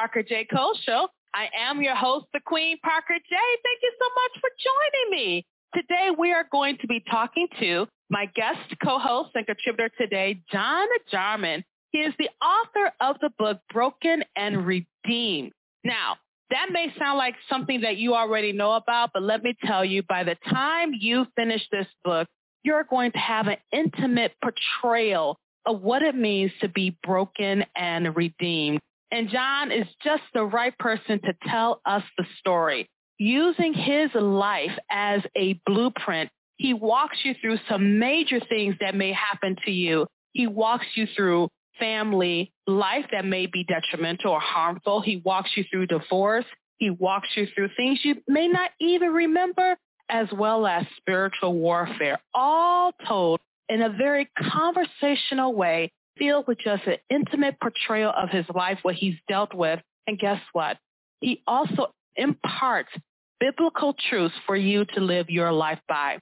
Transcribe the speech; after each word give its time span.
Parker 0.00 0.22
J. 0.22 0.46
Cole 0.50 0.72
Show. 0.86 1.08
I 1.34 1.50
am 1.54 1.82
your 1.82 1.94
host, 1.94 2.24
the 2.32 2.40
Queen 2.40 2.78
Parker 2.82 3.12
J. 3.12 3.36
Thank 3.36 3.80
you 3.82 3.92
so 4.00 4.06
much 4.14 4.40
for 4.40 4.48
joining 4.64 5.10
me. 5.10 5.46
Today 5.74 6.08
we 6.18 6.32
are 6.32 6.46
going 6.50 6.78
to 6.78 6.86
be 6.86 7.04
talking 7.10 7.46
to 7.60 7.86
my 8.08 8.24
guest 8.34 8.60
co-host 8.82 9.32
and 9.34 9.44
contributor 9.44 9.90
today, 9.98 10.40
John 10.50 10.88
Jarman. 11.10 11.62
He 11.90 11.98
is 11.98 12.14
the 12.18 12.30
author 12.42 12.94
of 13.02 13.16
the 13.20 13.28
book 13.38 13.58
Broken 13.74 14.24
and 14.36 14.66
Redeemed. 14.66 15.52
Now, 15.84 16.16
that 16.48 16.68
may 16.72 16.94
sound 16.98 17.18
like 17.18 17.34
something 17.50 17.82
that 17.82 17.98
you 17.98 18.14
already 18.14 18.52
know 18.52 18.72
about, 18.72 19.10
but 19.12 19.22
let 19.22 19.42
me 19.42 19.54
tell 19.66 19.84
you, 19.84 20.02
by 20.04 20.24
the 20.24 20.36
time 20.48 20.92
you 20.98 21.26
finish 21.36 21.60
this 21.70 21.88
book, 22.06 22.26
you're 22.62 22.84
going 22.84 23.12
to 23.12 23.18
have 23.18 23.48
an 23.48 23.58
intimate 23.70 24.32
portrayal 24.42 25.36
of 25.66 25.82
what 25.82 26.00
it 26.00 26.14
means 26.14 26.52
to 26.62 26.70
be 26.70 26.96
broken 27.02 27.66
and 27.76 28.16
redeemed. 28.16 28.80
And 29.10 29.28
John 29.28 29.72
is 29.72 29.86
just 30.04 30.22
the 30.34 30.44
right 30.44 30.76
person 30.78 31.20
to 31.20 31.34
tell 31.48 31.80
us 31.84 32.02
the 32.16 32.24
story. 32.38 32.88
Using 33.18 33.74
his 33.74 34.10
life 34.14 34.76
as 34.90 35.20
a 35.36 35.60
blueprint, 35.66 36.30
he 36.56 36.74
walks 36.74 37.18
you 37.24 37.34
through 37.40 37.58
some 37.68 37.98
major 37.98 38.40
things 38.40 38.76
that 38.80 38.94
may 38.94 39.12
happen 39.12 39.56
to 39.64 39.70
you. 39.70 40.06
He 40.32 40.46
walks 40.46 40.86
you 40.94 41.06
through 41.16 41.48
family 41.78 42.52
life 42.66 43.06
that 43.12 43.24
may 43.24 43.46
be 43.46 43.64
detrimental 43.64 44.32
or 44.32 44.40
harmful. 44.40 45.00
He 45.00 45.16
walks 45.24 45.50
you 45.56 45.64
through 45.70 45.86
divorce. 45.86 46.44
He 46.78 46.90
walks 46.90 47.28
you 47.34 47.46
through 47.54 47.70
things 47.76 48.00
you 48.04 48.16
may 48.28 48.48
not 48.48 48.70
even 48.80 49.12
remember, 49.12 49.76
as 50.08 50.28
well 50.32 50.66
as 50.66 50.86
spiritual 50.96 51.54
warfare, 51.54 52.18
all 52.34 52.92
told 53.06 53.40
in 53.68 53.82
a 53.82 53.90
very 53.90 54.28
conversational 54.50 55.54
way, 55.54 55.92
filled 56.16 56.46
with 56.46 56.58
just 56.58 56.86
an 56.86 56.96
intimate 57.08 57.58
portrayal 57.60 58.12
of 58.16 58.30
his 58.30 58.44
life, 58.54 58.78
what 58.82 58.94
he's 58.94 59.16
dealt 59.28 59.54
with. 59.54 59.80
And 60.06 60.18
guess 60.18 60.40
what? 60.52 60.78
He 61.20 61.42
also 61.46 61.92
imparts 62.16 62.90
biblical 63.38 63.94
truths 64.08 64.34
for 64.46 64.56
you 64.56 64.84
to 64.84 65.00
live 65.00 65.30
your 65.30 65.52
life 65.52 65.80
by. 65.88 66.18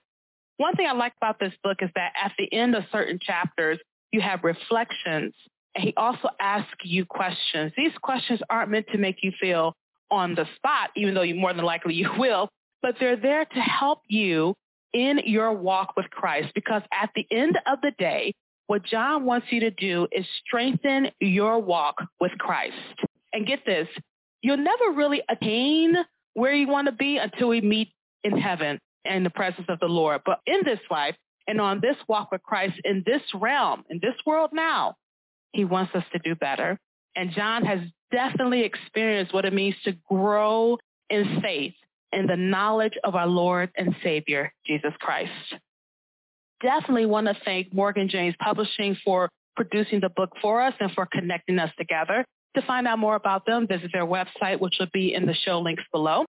One 0.56 0.74
thing 0.74 0.86
I 0.86 0.92
like 0.92 1.12
about 1.20 1.38
this 1.38 1.52
book 1.62 1.78
is 1.80 1.90
that 1.94 2.12
at 2.22 2.32
the 2.38 2.52
end 2.52 2.74
of 2.74 2.84
certain 2.90 3.18
chapters, 3.20 3.78
you 4.12 4.20
have 4.20 4.44
reflections. 4.44 5.34
And 5.74 5.84
he 5.84 5.94
also 5.96 6.28
asks 6.40 6.70
you 6.84 7.04
questions. 7.04 7.72
These 7.76 7.92
questions 8.02 8.40
aren't 8.50 8.70
meant 8.70 8.86
to 8.92 8.98
make 8.98 9.18
you 9.22 9.32
feel 9.40 9.74
on 10.10 10.34
the 10.34 10.46
spot, 10.56 10.90
even 10.96 11.14
though 11.14 11.22
you 11.22 11.34
more 11.34 11.52
than 11.52 11.64
likely 11.64 11.94
you 12.02 12.10
will, 12.18 12.48
but 12.82 12.96
they're 12.98 13.16
there 13.16 13.44
to 13.44 13.60
help 13.60 14.02
you 14.08 14.54
in 14.92 15.20
your 15.24 15.52
walk 15.52 15.94
with 15.96 16.08
Christ. 16.10 16.52
Because 16.54 16.82
at 16.92 17.10
the 17.14 17.26
end 17.30 17.58
of 17.66 17.80
the 17.82 17.92
day, 17.98 18.34
what 18.68 18.84
John 18.84 19.24
wants 19.24 19.46
you 19.50 19.60
to 19.60 19.70
do 19.70 20.06
is 20.12 20.26
strengthen 20.46 21.10
your 21.20 21.58
walk 21.58 21.96
with 22.20 22.32
Christ. 22.38 22.76
And 23.32 23.46
get 23.46 23.64
this, 23.64 23.88
you'll 24.42 24.58
never 24.58 24.92
really 24.94 25.22
attain 25.28 25.96
where 26.34 26.54
you 26.54 26.68
want 26.68 26.86
to 26.86 26.92
be 26.92 27.16
until 27.16 27.48
we 27.48 27.62
meet 27.62 27.88
in 28.24 28.38
heaven 28.38 28.78
in 29.06 29.24
the 29.24 29.30
presence 29.30 29.66
of 29.70 29.80
the 29.80 29.86
Lord. 29.86 30.20
But 30.24 30.40
in 30.46 30.60
this 30.64 30.80
life 30.90 31.16
and 31.46 31.60
on 31.60 31.80
this 31.80 31.96
walk 32.08 32.30
with 32.30 32.42
Christ, 32.42 32.74
in 32.84 33.02
this 33.06 33.22
realm, 33.34 33.84
in 33.88 34.00
this 34.02 34.14
world 34.26 34.50
now, 34.52 34.96
he 35.52 35.64
wants 35.64 35.94
us 35.94 36.04
to 36.12 36.18
do 36.18 36.34
better. 36.34 36.78
And 37.16 37.32
John 37.32 37.64
has 37.64 37.80
definitely 38.12 38.64
experienced 38.64 39.32
what 39.32 39.46
it 39.46 39.54
means 39.54 39.76
to 39.84 39.92
grow 40.08 40.76
in 41.08 41.40
faith 41.40 41.74
in 42.12 42.26
the 42.26 42.36
knowledge 42.36 42.98
of 43.02 43.14
our 43.14 43.26
Lord 43.26 43.70
and 43.76 43.96
Savior, 44.02 44.52
Jesus 44.66 44.92
Christ. 45.00 45.32
Definitely 46.60 47.06
want 47.06 47.26
to 47.28 47.36
thank 47.44 47.72
Morgan 47.72 48.08
James 48.08 48.34
Publishing 48.40 48.96
for 49.04 49.28
producing 49.56 50.00
the 50.00 50.08
book 50.08 50.30
for 50.42 50.60
us 50.60 50.74
and 50.80 50.90
for 50.92 51.06
connecting 51.06 51.58
us 51.58 51.70
together. 51.78 52.24
To 52.56 52.62
find 52.62 52.88
out 52.88 52.98
more 52.98 53.14
about 53.14 53.46
them, 53.46 53.66
visit 53.68 53.90
their 53.92 54.06
website, 54.06 54.58
which 54.60 54.74
will 54.80 54.88
be 54.92 55.14
in 55.14 55.26
the 55.26 55.34
show 55.34 55.60
links 55.60 55.84
below. 55.92 56.24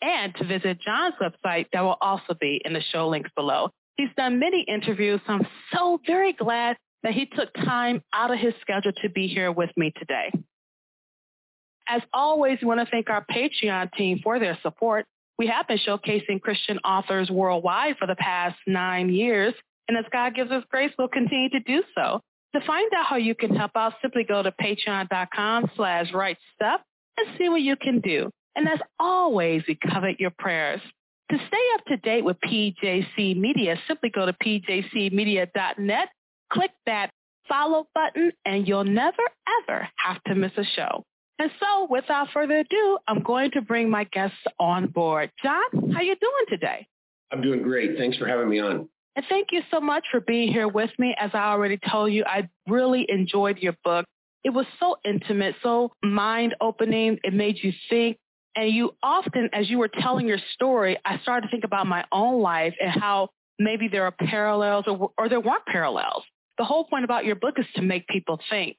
And 0.00 0.34
to 0.36 0.44
visit 0.44 0.80
John's 0.80 1.14
website, 1.20 1.66
that 1.72 1.80
will 1.80 1.96
also 2.00 2.34
be 2.38 2.60
in 2.64 2.72
the 2.72 2.82
show 2.92 3.08
links 3.08 3.30
below. 3.36 3.70
He's 3.96 4.10
done 4.16 4.38
many 4.38 4.62
interviews, 4.62 5.20
so 5.26 5.34
I'm 5.34 5.46
so 5.72 6.00
very 6.06 6.32
glad 6.32 6.76
that 7.02 7.12
he 7.12 7.26
took 7.26 7.52
time 7.54 8.02
out 8.12 8.32
of 8.32 8.38
his 8.38 8.54
schedule 8.60 8.92
to 9.02 9.10
be 9.10 9.26
here 9.28 9.52
with 9.52 9.70
me 9.76 9.92
today. 9.98 10.32
As 11.86 12.00
always, 12.12 12.58
we 12.62 12.66
want 12.66 12.80
to 12.80 12.86
thank 12.86 13.10
our 13.10 13.24
Patreon 13.30 13.92
team 13.92 14.20
for 14.22 14.38
their 14.38 14.58
support. 14.62 15.04
We 15.38 15.48
have 15.48 15.68
been 15.68 15.78
showcasing 15.78 16.40
Christian 16.40 16.78
authors 16.78 17.30
worldwide 17.30 17.96
for 17.98 18.06
the 18.06 18.16
past 18.16 18.56
nine 18.66 19.10
years, 19.10 19.54
and 19.88 19.96
as 19.98 20.04
God 20.12 20.34
gives 20.34 20.50
us 20.50 20.64
grace, 20.70 20.92
we'll 20.98 21.08
continue 21.08 21.50
to 21.50 21.60
do 21.60 21.82
so. 21.94 22.20
To 22.54 22.60
find 22.66 22.90
out 22.96 23.06
how 23.06 23.16
you 23.16 23.34
can 23.34 23.54
help 23.54 23.72
out, 23.74 23.94
simply 24.00 24.24
go 24.24 24.42
to 24.42 24.52
patreon.com 24.52 25.70
slash 25.76 26.12
right 26.12 26.36
stuff 26.54 26.80
and 27.16 27.36
see 27.36 27.48
what 27.48 27.62
you 27.62 27.76
can 27.76 28.00
do. 28.00 28.30
And 28.56 28.68
as 28.68 28.78
always, 29.00 29.62
we 29.66 29.76
covet 29.90 30.20
your 30.20 30.32
prayers. 30.38 30.80
To 31.30 31.36
stay 31.36 31.66
up 31.74 31.84
to 31.86 31.96
date 31.96 32.24
with 32.24 32.36
PJC 32.46 33.36
Media, 33.36 33.76
simply 33.88 34.10
go 34.10 34.26
to 34.26 34.32
pjcmedia.net, 34.32 36.08
click 36.52 36.70
that 36.86 37.10
follow 37.48 37.88
button, 37.94 38.30
and 38.44 38.68
you'll 38.68 38.84
never, 38.84 39.22
ever 39.62 39.88
have 39.96 40.22
to 40.24 40.34
miss 40.34 40.52
a 40.56 40.64
show. 40.76 41.04
And 41.38 41.50
so 41.58 41.88
without 41.90 42.28
further 42.32 42.58
ado, 42.58 42.98
I'm 43.08 43.22
going 43.22 43.50
to 43.52 43.62
bring 43.62 43.90
my 43.90 44.04
guests 44.04 44.36
on 44.60 44.86
board. 44.86 45.30
John, 45.42 45.92
how 45.92 46.00
you 46.00 46.14
doing 46.14 46.44
today? 46.48 46.86
I'm 47.32 47.42
doing 47.42 47.62
great. 47.62 47.96
Thanks 47.98 48.16
for 48.16 48.28
having 48.28 48.48
me 48.48 48.60
on. 48.60 48.88
And 49.16 49.24
thank 49.28 49.48
you 49.52 49.62
so 49.70 49.80
much 49.80 50.06
for 50.10 50.20
being 50.20 50.52
here 50.52 50.68
with 50.68 50.90
me. 50.98 51.14
As 51.18 51.30
I 51.34 51.50
already 51.50 51.78
told 51.90 52.12
you, 52.12 52.24
I 52.26 52.48
really 52.68 53.06
enjoyed 53.08 53.58
your 53.58 53.76
book. 53.84 54.06
It 54.42 54.50
was 54.50 54.66
so 54.80 54.96
intimate, 55.04 55.54
so 55.62 55.92
mind-opening. 56.02 57.18
It 57.22 57.32
made 57.32 57.56
you 57.62 57.72
think. 57.88 58.18
And 58.56 58.70
you 58.70 58.94
often, 59.02 59.48
as 59.52 59.70
you 59.70 59.78
were 59.78 59.88
telling 59.88 60.28
your 60.28 60.38
story, 60.54 60.98
I 61.04 61.18
started 61.20 61.46
to 61.46 61.50
think 61.50 61.64
about 61.64 61.86
my 61.86 62.04
own 62.12 62.40
life 62.40 62.74
and 62.80 62.90
how 62.90 63.28
maybe 63.58 63.88
there 63.88 64.04
are 64.04 64.12
parallels 64.12 64.84
or, 64.86 65.10
or 65.16 65.28
there 65.28 65.40
weren't 65.40 65.66
parallels. 65.66 66.24
The 66.58 66.64
whole 66.64 66.84
point 66.84 67.04
about 67.04 67.24
your 67.24 67.34
book 67.36 67.58
is 67.58 67.66
to 67.76 67.82
make 67.82 68.06
people 68.06 68.38
think. 68.50 68.76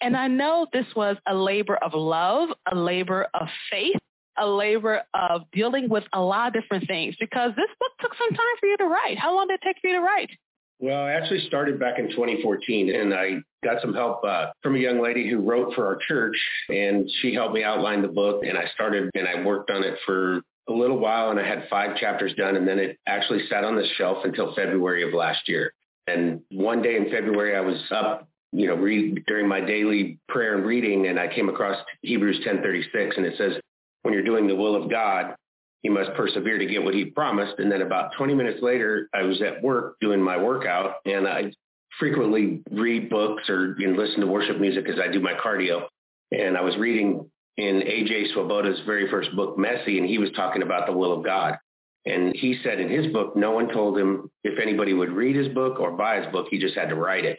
And 0.00 0.16
I 0.16 0.26
know 0.26 0.66
this 0.72 0.86
was 0.96 1.16
a 1.26 1.34
labor 1.34 1.76
of 1.76 1.94
love, 1.94 2.48
a 2.70 2.74
labor 2.74 3.28
of 3.34 3.48
faith, 3.70 3.96
a 4.38 4.46
labor 4.46 5.02
of 5.14 5.42
dealing 5.52 5.88
with 5.88 6.04
a 6.12 6.20
lot 6.20 6.48
of 6.48 6.62
different 6.62 6.86
things 6.86 7.14
because 7.18 7.52
this 7.56 7.68
book 7.78 7.92
took 8.00 8.12
some 8.16 8.30
time 8.30 8.56
for 8.60 8.66
you 8.66 8.76
to 8.78 8.86
write. 8.86 9.18
How 9.18 9.34
long 9.34 9.48
did 9.48 9.54
it 9.54 9.60
take 9.64 9.76
for 9.80 9.88
you 9.88 9.96
to 9.96 10.00
write? 10.00 10.30
Well, 10.78 11.04
I 11.04 11.12
actually 11.12 11.46
started 11.46 11.78
back 11.78 11.98
in 11.98 12.10
2014 12.10 12.94
and 12.94 13.14
I 13.14 13.36
got 13.62 13.80
some 13.80 13.94
help 13.94 14.24
uh, 14.24 14.50
from 14.62 14.74
a 14.74 14.78
young 14.78 15.00
lady 15.00 15.30
who 15.30 15.38
wrote 15.38 15.74
for 15.74 15.86
our 15.86 15.96
church 16.08 16.36
and 16.68 17.08
she 17.20 17.32
helped 17.32 17.54
me 17.54 17.62
outline 17.62 18.02
the 18.02 18.08
book 18.08 18.42
and 18.44 18.58
I 18.58 18.66
started 18.74 19.08
and 19.14 19.28
I 19.28 19.44
worked 19.44 19.70
on 19.70 19.84
it 19.84 19.96
for 20.04 20.40
a 20.68 20.72
little 20.72 20.98
while 20.98 21.30
and 21.30 21.38
I 21.38 21.46
had 21.46 21.68
five 21.70 21.96
chapters 21.98 22.34
done 22.34 22.56
and 22.56 22.66
then 22.66 22.80
it 22.80 22.98
actually 23.06 23.46
sat 23.48 23.62
on 23.62 23.76
the 23.76 23.86
shelf 23.96 24.24
until 24.24 24.54
February 24.54 25.06
of 25.06 25.14
last 25.14 25.48
year. 25.48 25.72
And 26.08 26.40
one 26.50 26.82
day 26.82 26.96
in 26.96 27.10
February 27.10 27.56
I 27.56 27.60
was 27.60 27.80
up 27.92 28.28
you 28.52 28.66
know, 28.66 28.74
read 28.74 29.24
during 29.26 29.48
my 29.48 29.60
daily 29.60 30.18
prayer 30.28 30.54
and 30.54 30.66
reading, 30.66 31.06
and 31.06 31.18
I 31.18 31.26
came 31.34 31.48
across 31.48 31.82
Hebrews 32.02 32.40
10:36, 32.44 33.16
and 33.16 33.24
it 33.26 33.36
says, 33.38 33.54
"When 34.02 34.14
you're 34.14 34.22
doing 34.22 34.46
the 34.46 34.56
will 34.56 34.74
of 34.74 34.90
God, 34.90 35.34
you 35.82 35.90
must 35.90 36.14
persevere 36.14 36.58
to 36.58 36.66
get 36.66 36.82
what 36.82 36.94
He 36.94 37.06
promised." 37.06 37.58
And 37.58 37.70
then 37.70 37.82
about 37.82 38.12
20 38.16 38.34
minutes 38.34 38.62
later, 38.62 39.08
I 39.14 39.22
was 39.22 39.40
at 39.42 39.62
work 39.62 39.96
doing 40.00 40.20
my 40.20 40.36
workout, 40.36 40.96
and 41.06 41.26
I 41.26 41.52
frequently 41.98 42.62
read 42.70 43.10
books 43.10 43.48
or 43.48 43.76
you 43.78 43.88
know, 43.88 44.00
listen 44.00 44.20
to 44.20 44.26
worship 44.26 44.58
music 44.58 44.88
as 44.88 44.98
I 44.98 45.08
do 45.08 45.20
my 45.20 45.34
cardio. 45.34 45.86
And 46.30 46.56
I 46.56 46.62
was 46.62 46.76
reading 46.76 47.30
in 47.56 47.82
A.J. 47.82 48.32
Swoboda's 48.32 48.80
very 48.86 49.10
first 49.10 49.34
book, 49.36 49.58
Messy, 49.58 49.98
and 49.98 50.08
he 50.08 50.18
was 50.18 50.30
talking 50.32 50.62
about 50.62 50.86
the 50.86 50.92
will 50.92 51.12
of 51.12 51.24
God. 51.24 51.58
And 52.06 52.34
he 52.34 52.58
said 52.64 52.80
in 52.80 52.88
his 52.88 53.12
book, 53.12 53.36
no 53.36 53.52
one 53.52 53.68
told 53.68 53.96
him 53.98 54.30
if 54.42 54.58
anybody 54.58 54.92
would 54.92 55.12
read 55.12 55.36
his 55.36 55.48
book 55.48 55.78
or 55.78 55.92
buy 55.92 56.20
his 56.20 56.32
book, 56.32 56.46
he 56.50 56.58
just 56.58 56.74
had 56.74 56.88
to 56.88 56.94
write 56.94 57.24
it. 57.24 57.38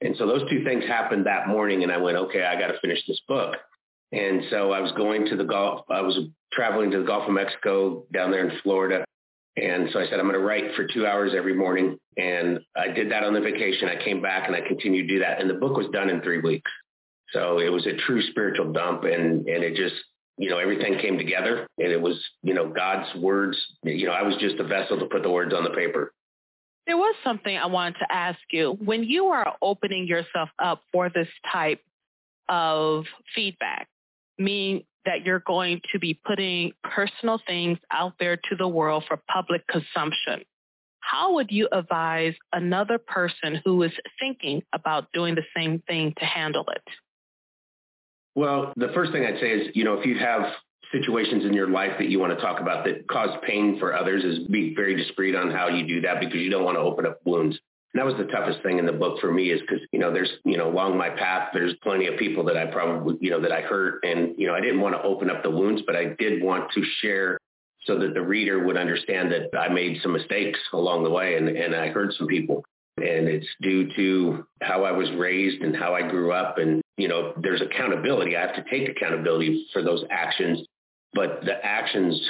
And 0.00 0.16
so 0.16 0.26
those 0.26 0.48
two 0.48 0.64
things 0.64 0.84
happened 0.86 1.26
that 1.26 1.48
morning 1.48 1.82
and 1.82 1.92
I 1.92 1.98
went, 1.98 2.16
okay, 2.16 2.44
I 2.44 2.58
got 2.58 2.68
to 2.68 2.78
finish 2.80 3.00
this 3.06 3.20
book. 3.26 3.56
And 4.12 4.42
so 4.50 4.72
I 4.72 4.80
was 4.80 4.92
going 4.92 5.26
to 5.26 5.36
the 5.36 5.44
Gulf. 5.44 5.84
I 5.90 6.00
was 6.00 6.18
traveling 6.52 6.90
to 6.92 6.98
the 6.98 7.04
Gulf 7.04 7.28
of 7.28 7.34
Mexico 7.34 8.04
down 8.12 8.30
there 8.30 8.48
in 8.48 8.58
Florida. 8.62 9.04
And 9.56 9.88
so 9.92 10.00
I 10.00 10.04
said, 10.04 10.20
I'm 10.20 10.26
going 10.26 10.34
to 10.34 10.46
write 10.46 10.74
for 10.76 10.86
two 10.86 11.06
hours 11.06 11.32
every 11.36 11.54
morning. 11.54 11.98
And 12.16 12.60
I 12.76 12.88
did 12.88 13.10
that 13.10 13.24
on 13.24 13.34
the 13.34 13.40
vacation. 13.40 13.88
I 13.88 14.02
came 14.02 14.22
back 14.22 14.46
and 14.46 14.56
I 14.56 14.60
continued 14.66 15.08
to 15.08 15.14
do 15.14 15.20
that. 15.20 15.40
And 15.40 15.50
the 15.50 15.54
book 15.54 15.76
was 15.76 15.86
done 15.92 16.10
in 16.10 16.22
three 16.22 16.40
weeks. 16.40 16.70
So 17.32 17.58
it 17.58 17.68
was 17.68 17.86
a 17.86 17.96
true 18.06 18.22
spiritual 18.30 18.72
dump 18.72 19.04
and, 19.04 19.46
and 19.46 19.64
it 19.64 19.74
just, 19.74 19.94
you 20.38 20.48
know, 20.48 20.58
everything 20.58 20.98
came 20.98 21.18
together 21.18 21.66
and 21.76 21.92
it 21.92 22.00
was, 22.00 22.18
you 22.42 22.54
know, 22.54 22.68
God's 22.68 23.14
words, 23.20 23.58
you 23.82 24.06
know, 24.06 24.12
I 24.12 24.22
was 24.22 24.36
just 24.36 24.58
a 24.58 24.64
vessel 24.64 24.98
to 24.98 25.06
put 25.06 25.22
the 25.22 25.30
words 25.30 25.52
on 25.52 25.64
the 25.64 25.70
paper. 25.70 26.12
There 26.86 26.96
was 26.96 27.14
something 27.22 27.54
I 27.54 27.66
wanted 27.66 27.98
to 27.98 28.10
ask 28.10 28.38
you. 28.50 28.78
When 28.82 29.04
you 29.04 29.26
are 29.26 29.56
opening 29.60 30.06
yourself 30.06 30.48
up 30.58 30.82
for 30.90 31.10
this 31.10 31.28
type 31.52 31.82
of 32.48 33.04
feedback, 33.34 33.88
meaning 34.38 34.84
that 35.04 35.24
you're 35.24 35.42
going 35.46 35.80
to 35.92 35.98
be 35.98 36.14
putting 36.14 36.72
personal 36.82 37.40
things 37.46 37.78
out 37.90 38.14
there 38.20 38.36
to 38.36 38.56
the 38.56 38.68
world 38.68 39.04
for 39.08 39.18
public 39.32 39.66
consumption, 39.66 40.44
how 41.00 41.34
would 41.34 41.50
you 41.50 41.68
advise 41.72 42.34
another 42.52 42.98
person 42.98 43.60
who 43.64 43.82
is 43.82 43.92
thinking 44.20 44.62
about 44.74 45.08
doing 45.12 45.34
the 45.34 45.44
same 45.56 45.82
thing 45.86 46.12
to 46.18 46.24
handle 46.24 46.64
it? 46.70 46.82
Well, 48.34 48.72
the 48.76 48.88
first 48.94 49.12
thing 49.12 49.24
I'd 49.24 49.40
say 49.40 49.50
is, 49.50 49.70
you 49.74 49.84
know, 49.84 49.94
if 49.94 50.06
you 50.06 50.18
have 50.18 50.42
situations 50.92 51.44
in 51.44 51.52
your 51.52 51.68
life 51.68 51.92
that 51.98 52.08
you 52.08 52.18
want 52.18 52.36
to 52.36 52.40
talk 52.40 52.60
about 52.60 52.84
that 52.84 53.06
cause 53.08 53.30
pain 53.46 53.78
for 53.78 53.94
others 53.94 54.24
is 54.24 54.46
be 54.48 54.74
very 54.74 54.96
discreet 54.96 55.34
on 55.34 55.50
how 55.50 55.68
you 55.68 55.86
do 55.86 56.00
that 56.02 56.20
because 56.20 56.36
you 56.36 56.50
don't 56.50 56.64
want 56.64 56.76
to 56.76 56.80
open 56.80 57.06
up 57.06 57.20
wounds. 57.24 57.58
That 57.94 58.04
was 58.04 58.14
the 58.16 58.24
toughest 58.24 58.62
thing 58.62 58.78
in 58.78 58.86
the 58.86 58.92
book 58.92 59.18
for 59.20 59.32
me 59.32 59.50
is 59.50 59.60
because, 59.60 59.80
you 59.92 59.98
know, 59.98 60.12
there's, 60.12 60.30
you 60.44 60.56
know, 60.56 60.68
along 60.68 60.98
my 60.98 61.10
path, 61.10 61.50
there's 61.52 61.74
plenty 61.82 62.06
of 62.06 62.18
people 62.18 62.44
that 62.44 62.56
I 62.56 62.66
probably, 62.66 63.16
you 63.20 63.30
know, 63.30 63.40
that 63.40 63.52
I 63.52 63.62
hurt. 63.62 64.04
And, 64.04 64.34
you 64.36 64.46
know, 64.46 64.54
I 64.54 64.60
didn't 64.60 64.80
want 64.80 64.94
to 64.94 65.02
open 65.02 65.30
up 65.30 65.42
the 65.42 65.50
wounds, 65.50 65.82
but 65.86 65.96
I 65.96 66.14
did 66.18 66.42
want 66.42 66.70
to 66.72 66.82
share 67.00 67.38
so 67.84 67.98
that 67.98 68.12
the 68.12 68.20
reader 68.20 68.64
would 68.64 68.76
understand 68.76 69.32
that 69.32 69.58
I 69.58 69.68
made 69.68 70.00
some 70.02 70.12
mistakes 70.12 70.58
along 70.72 71.04
the 71.04 71.10
way 71.10 71.36
and, 71.36 71.48
and 71.48 71.74
I 71.74 71.88
hurt 71.88 72.12
some 72.18 72.26
people. 72.26 72.62
And 72.98 73.28
it's 73.28 73.46
due 73.62 73.88
to 73.94 74.46
how 74.60 74.84
I 74.84 74.92
was 74.92 75.10
raised 75.12 75.62
and 75.62 75.74
how 75.74 75.94
I 75.94 76.06
grew 76.06 76.32
up. 76.32 76.58
And, 76.58 76.82
you 76.96 77.08
know, 77.08 77.32
there's 77.40 77.62
accountability. 77.62 78.36
I 78.36 78.40
have 78.42 78.56
to 78.56 78.64
take 78.70 78.88
accountability 78.88 79.66
for 79.72 79.82
those 79.82 80.04
actions 80.10 80.60
but 81.12 81.40
the 81.44 81.64
actions 81.64 82.20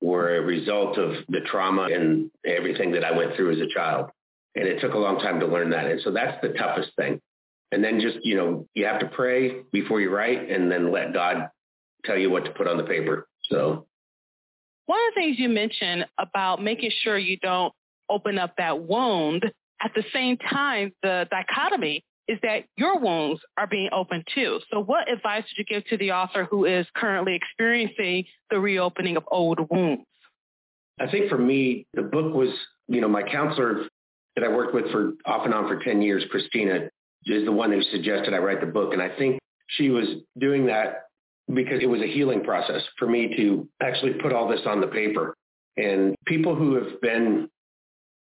were 0.00 0.36
a 0.36 0.40
result 0.40 0.98
of 0.98 1.12
the 1.28 1.40
trauma 1.40 1.84
and 1.84 2.30
everything 2.44 2.92
that 2.92 3.04
I 3.04 3.16
went 3.16 3.36
through 3.36 3.52
as 3.52 3.60
a 3.60 3.72
child. 3.72 4.10
And 4.56 4.68
it 4.68 4.80
took 4.80 4.94
a 4.94 4.98
long 4.98 5.18
time 5.18 5.40
to 5.40 5.46
learn 5.46 5.70
that. 5.70 5.86
And 5.86 6.00
so 6.02 6.12
that's 6.12 6.40
the 6.42 6.50
toughest 6.50 6.90
thing. 6.96 7.20
And 7.72 7.82
then 7.82 8.00
just, 8.00 8.18
you 8.22 8.36
know, 8.36 8.68
you 8.74 8.86
have 8.86 9.00
to 9.00 9.06
pray 9.06 9.62
before 9.72 10.00
you 10.00 10.10
write 10.10 10.48
and 10.48 10.70
then 10.70 10.92
let 10.92 11.12
God 11.12 11.48
tell 12.04 12.16
you 12.16 12.30
what 12.30 12.44
to 12.44 12.50
put 12.52 12.68
on 12.68 12.76
the 12.76 12.84
paper. 12.84 13.26
So 13.50 13.86
one 14.86 14.98
of 15.08 15.14
the 15.14 15.20
things 15.20 15.38
you 15.38 15.48
mentioned 15.48 16.06
about 16.18 16.62
making 16.62 16.92
sure 17.02 17.18
you 17.18 17.36
don't 17.38 17.72
open 18.08 18.38
up 18.38 18.54
that 18.58 18.80
wound 18.80 19.44
at 19.82 19.92
the 19.94 20.04
same 20.12 20.36
time, 20.36 20.92
the 21.02 21.26
dichotomy 21.30 22.04
is 22.26 22.38
that 22.42 22.64
your 22.76 22.98
wounds 22.98 23.40
are 23.58 23.66
being 23.66 23.90
opened 23.92 24.26
too. 24.34 24.60
So 24.70 24.80
what 24.80 25.10
advice 25.10 25.42
would 25.42 25.58
you 25.58 25.64
give 25.64 25.86
to 25.88 25.98
the 25.98 26.12
author 26.12 26.44
who 26.44 26.64
is 26.64 26.86
currently 26.96 27.34
experiencing 27.34 28.24
the 28.50 28.58
reopening 28.58 29.16
of 29.16 29.24
old 29.30 29.58
wounds? 29.70 30.04
I 30.98 31.10
think 31.10 31.28
for 31.28 31.36
me, 31.36 31.86
the 31.92 32.02
book 32.02 32.32
was, 32.34 32.48
you 32.88 33.00
know, 33.00 33.08
my 33.08 33.22
counselor 33.22 33.88
that 34.36 34.44
I 34.44 34.48
worked 34.48 34.74
with 34.74 34.90
for 34.90 35.12
off 35.26 35.44
and 35.44 35.54
on 35.54 35.68
for 35.68 35.78
10 35.82 36.02
years, 36.02 36.24
Christina, 36.30 36.88
is 37.26 37.44
the 37.44 37.52
one 37.52 37.72
who 37.72 37.82
suggested 37.82 38.34
I 38.34 38.38
write 38.38 38.60
the 38.60 38.66
book. 38.66 38.92
And 38.92 39.00
I 39.00 39.16
think 39.16 39.38
she 39.68 39.90
was 39.90 40.06
doing 40.38 40.66
that 40.66 41.04
because 41.52 41.80
it 41.82 41.86
was 41.86 42.02
a 42.02 42.06
healing 42.06 42.42
process 42.42 42.82
for 42.98 43.06
me 43.06 43.34
to 43.36 43.68
actually 43.80 44.14
put 44.14 44.32
all 44.32 44.48
this 44.48 44.60
on 44.66 44.80
the 44.80 44.86
paper. 44.86 45.34
And 45.76 46.14
people 46.26 46.54
who 46.54 46.74
have 46.74 47.00
been 47.00 47.48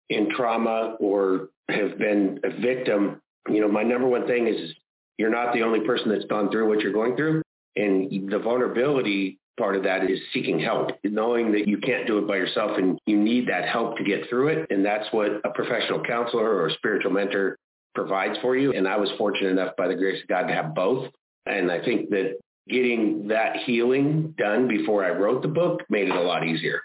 in 0.09 0.31
trauma 0.35 0.97
or 1.01 1.49
have 1.69 1.99
been 1.99 2.41
a 2.45 2.61
victim 2.61 3.23
you 3.49 3.61
know, 3.61 3.69
my 3.69 3.83
number 3.83 4.07
one 4.07 4.27
thing 4.27 4.47
is 4.47 4.73
you're 5.19 5.31
not 5.31 5.53
the 5.53 5.63
only 5.63 5.81
person 5.81 6.11
that's 6.11 6.25
gone 6.27 6.51
through 6.51 6.69
what 6.69 6.81
you're 6.81 6.93
going 6.93 7.17
through. 7.17 7.43
And 7.77 8.31
the 8.31 8.39
vulnerability 8.39 9.39
part 9.59 9.77
of 9.77 9.83
that 9.85 10.11
is 10.11 10.19
seeking 10.33 10.59
help, 10.59 10.91
knowing 11.05 11.53
that 11.53 11.69
you 11.69 11.79
can't 11.79 12.07
do 12.07 12.19
it 12.19 12.27
by 12.27 12.37
yourself 12.37 12.79
and 12.79 12.99
you 13.07 13.17
need 13.17 13.49
that 13.49 13.69
help 13.69 13.97
to 13.99 14.05
get 14.05 14.29
through 14.29 14.49
it. 14.49 14.67
And 14.71 14.85
that's 14.85 15.13
what 15.13 15.31
a 15.45 15.51
professional 15.51 16.03
counselor 16.03 16.49
or 16.49 16.69
a 16.69 16.73
spiritual 16.73 17.13
mentor 17.13 17.59
provides 17.95 18.39
for 18.41 18.57
you. 18.57 18.73
And 18.73 18.89
I 18.89 18.97
was 18.97 19.11
fortunate 19.19 19.51
enough 19.51 19.77
by 19.77 19.89
the 19.89 19.95
grace 19.95 20.23
of 20.23 20.29
God 20.29 20.47
to 20.47 20.55
have 20.55 20.75
both. 20.75 21.09
And 21.47 21.71
I 21.71 21.85
think 21.85 22.11
that 22.11 22.39
getting 22.69 23.29
that 23.29 23.57
healing 23.65 24.35
done 24.39 24.69
before 24.69 25.05
I 25.05 25.11
wrote 25.11 25.43
the 25.43 25.49
book 25.49 25.83
made 25.91 26.09
it 26.09 26.15
a 26.15 26.21
lot 26.21 26.47
easier. 26.47 26.81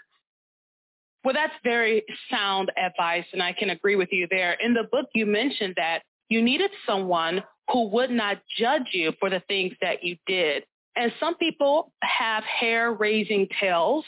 Well, 1.24 1.34
that's 1.34 1.54
very 1.62 2.04
sound 2.30 2.70
advice, 2.76 3.24
and 3.32 3.42
I 3.42 3.52
can 3.52 3.70
agree 3.70 3.96
with 3.96 4.08
you 4.12 4.26
there. 4.30 4.52
In 4.64 4.72
the 4.72 4.84
book, 4.90 5.06
you 5.14 5.26
mentioned 5.26 5.74
that 5.76 6.02
you 6.28 6.42
needed 6.42 6.70
someone 6.86 7.42
who 7.70 7.88
would 7.88 8.10
not 8.10 8.38
judge 8.56 8.88
you 8.92 9.12
for 9.18 9.28
the 9.28 9.40
things 9.48 9.74
that 9.80 10.02
you 10.02 10.16
did. 10.26 10.64
And 10.98 11.12
some 11.20 11.36
people 11.36 11.92
have 12.02 12.42
hair-raising 12.42 13.46
tales 13.60 14.04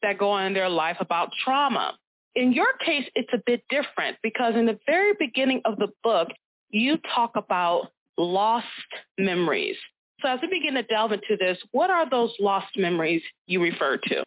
that 0.00 0.16
go 0.16 0.30
on 0.30 0.46
in 0.46 0.54
their 0.54 0.70
life 0.70 0.96
about 0.98 1.32
trauma. 1.44 1.92
In 2.34 2.54
your 2.54 2.72
case, 2.84 3.04
it's 3.14 3.28
a 3.34 3.42
bit 3.44 3.62
different 3.68 4.16
because 4.22 4.54
in 4.56 4.64
the 4.64 4.78
very 4.86 5.12
beginning 5.18 5.60
of 5.66 5.76
the 5.76 5.88
book, 6.02 6.28
you 6.70 6.96
talk 7.14 7.32
about 7.36 7.88
lost 8.16 8.66
memories. 9.18 9.76
So 10.22 10.28
as 10.28 10.38
we 10.40 10.48
begin 10.48 10.74
to 10.74 10.82
delve 10.82 11.12
into 11.12 11.36
this, 11.38 11.58
what 11.72 11.90
are 11.90 12.08
those 12.08 12.32
lost 12.40 12.68
memories 12.74 13.22
you 13.46 13.60
refer 13.60 13.98
to? 13.98 14.24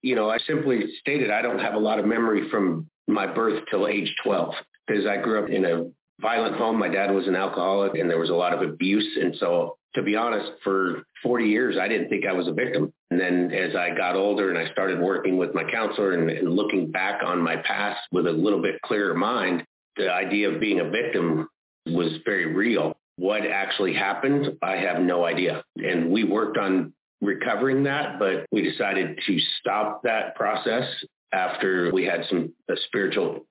You 0.00 0.14
know, 0.14 0.30
I 0.30 0.38
simply 0.46 0.80
stated 0.98 1.30
I 1.30 1.42
don't 1.42 1.58
have 1.58 1.74
a 1.74 1.78
lot 1.78 1.98
of 1.98 2.06
memory 2.06 2.48
from 2.48 2.88
my 3.06 3.26
birth 3.26 3.64
till 3.70 3.86
age 3.86 4.14
12 4.24 4.54
because 4.86 5.04
I 5.04 5.18
grew 5.18 5.44
up 5.44 5.50
in 5.50 5.66
a 5.66 5.90
violent 6.22 6.56
home. 6.56 6.78
My 6.78 6.88
dad 6.88 7.10
was 7.10 7.26
an 7.26 7.36
alcoholic 7.36 7.98
and 7.98 8.08
there 8.08 8.18
was 8.18 8.30
a 8.30 8.34
lot 8.34 8.54
of 8.54 8.62
abuse. 8.62 9.18
And 9.20 9.36
so 9.36 9.76
to 9.94 10.02
be 10.02 10.16
honest, 10.16 10.52
for 10.62 11.02
40 11.22 11.46
years, 11.46 11.76
I 11.80 11.88
didn't 11.88 12.08
think 12.08 12.26
I 12.26 12.32
was 12.32 12.46
a 12.46 12.52
victim. 12.52 12.92
And 13.10 13.20
then 13.20 13.50
as 13.52 13.74
I 13.74 13.94
got 13.94 14.14
older 14.14 14.50
and 14.50 14.58
I 14.58 14.70
started 14.72 15.00
working 15.00 15.36
with 15.36 15.54
my 15.54 15.64
counselor 15.70 16.12
and, 16.12 16.30
and 16.30 16.54
looking 16.54 16.90
back 16.90 17.22
on 17.24 17.40
my 17.42 17.56
past 17.56 18.00
with 18.12 18.26
a 18.26 18.32
little 18.32 18.62
bit 18.62 18.80
clearer 18.82 19.14
mind, 19.14 19.64
the 19.96 20.12
idea 20.12 20.50
of 20.50 20.60
being 20.60 20.80
a 20.80 20.88
victim 20.88 21.48
was 21.86 22.12
very 22.24 22.54
real. 22.54 22.96
What 23.16 23.44
actually 23.44 23.92
happened, 23.92 24.56
I 24.62 24.76
have 24.76 25.02
no 25.02 25.24
idea. 25.24 25.62
And 25.76 26.10
we 26.10 26.24
worked 26.24 26.56
on 26.56 26.92
recovering 27.20 27.82
that, 27.84 28.18
but 28.18 28.46
we 28.50 28.62
decided 28.62 29.20
to 29.26 29.38
stop 29.58 30.02
that 30.04 30.34
process 30.36 30.84
after 31.32 31.90
we 31.92 32.04
had 32.04 32.24
some 32.30 32.52
spiritual 32.86 33.46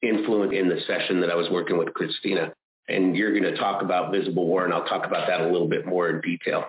influence 0.00 0.52
in 0.54 0.68
the 0.68 0.80
session 0.86 1.20
that 1.20 1.30
I 1.30 1.34
was 1.34 1.48
working 1.50 1.76
with 1.76 1.92
Christina. 1.94 2.52
And 2.92 3.16
you're 3.16 3.30
going 3.30 3.42
to 3.44 3.56
talk 3.56 3.82
about 3.82 4.12
visible 4.12 4.46
war, 4.46 4.64
and 4.64 4.72
I'll 4.72 4.84
talk 4.84 5.06
about 5.06 5.26
that 5.28 5.40
a 5.40 5.46
little 5.50 5.68
bit 5.68 5.86
more 5.86 6.10
in 6.10 6.20
detail. 6.20 6.66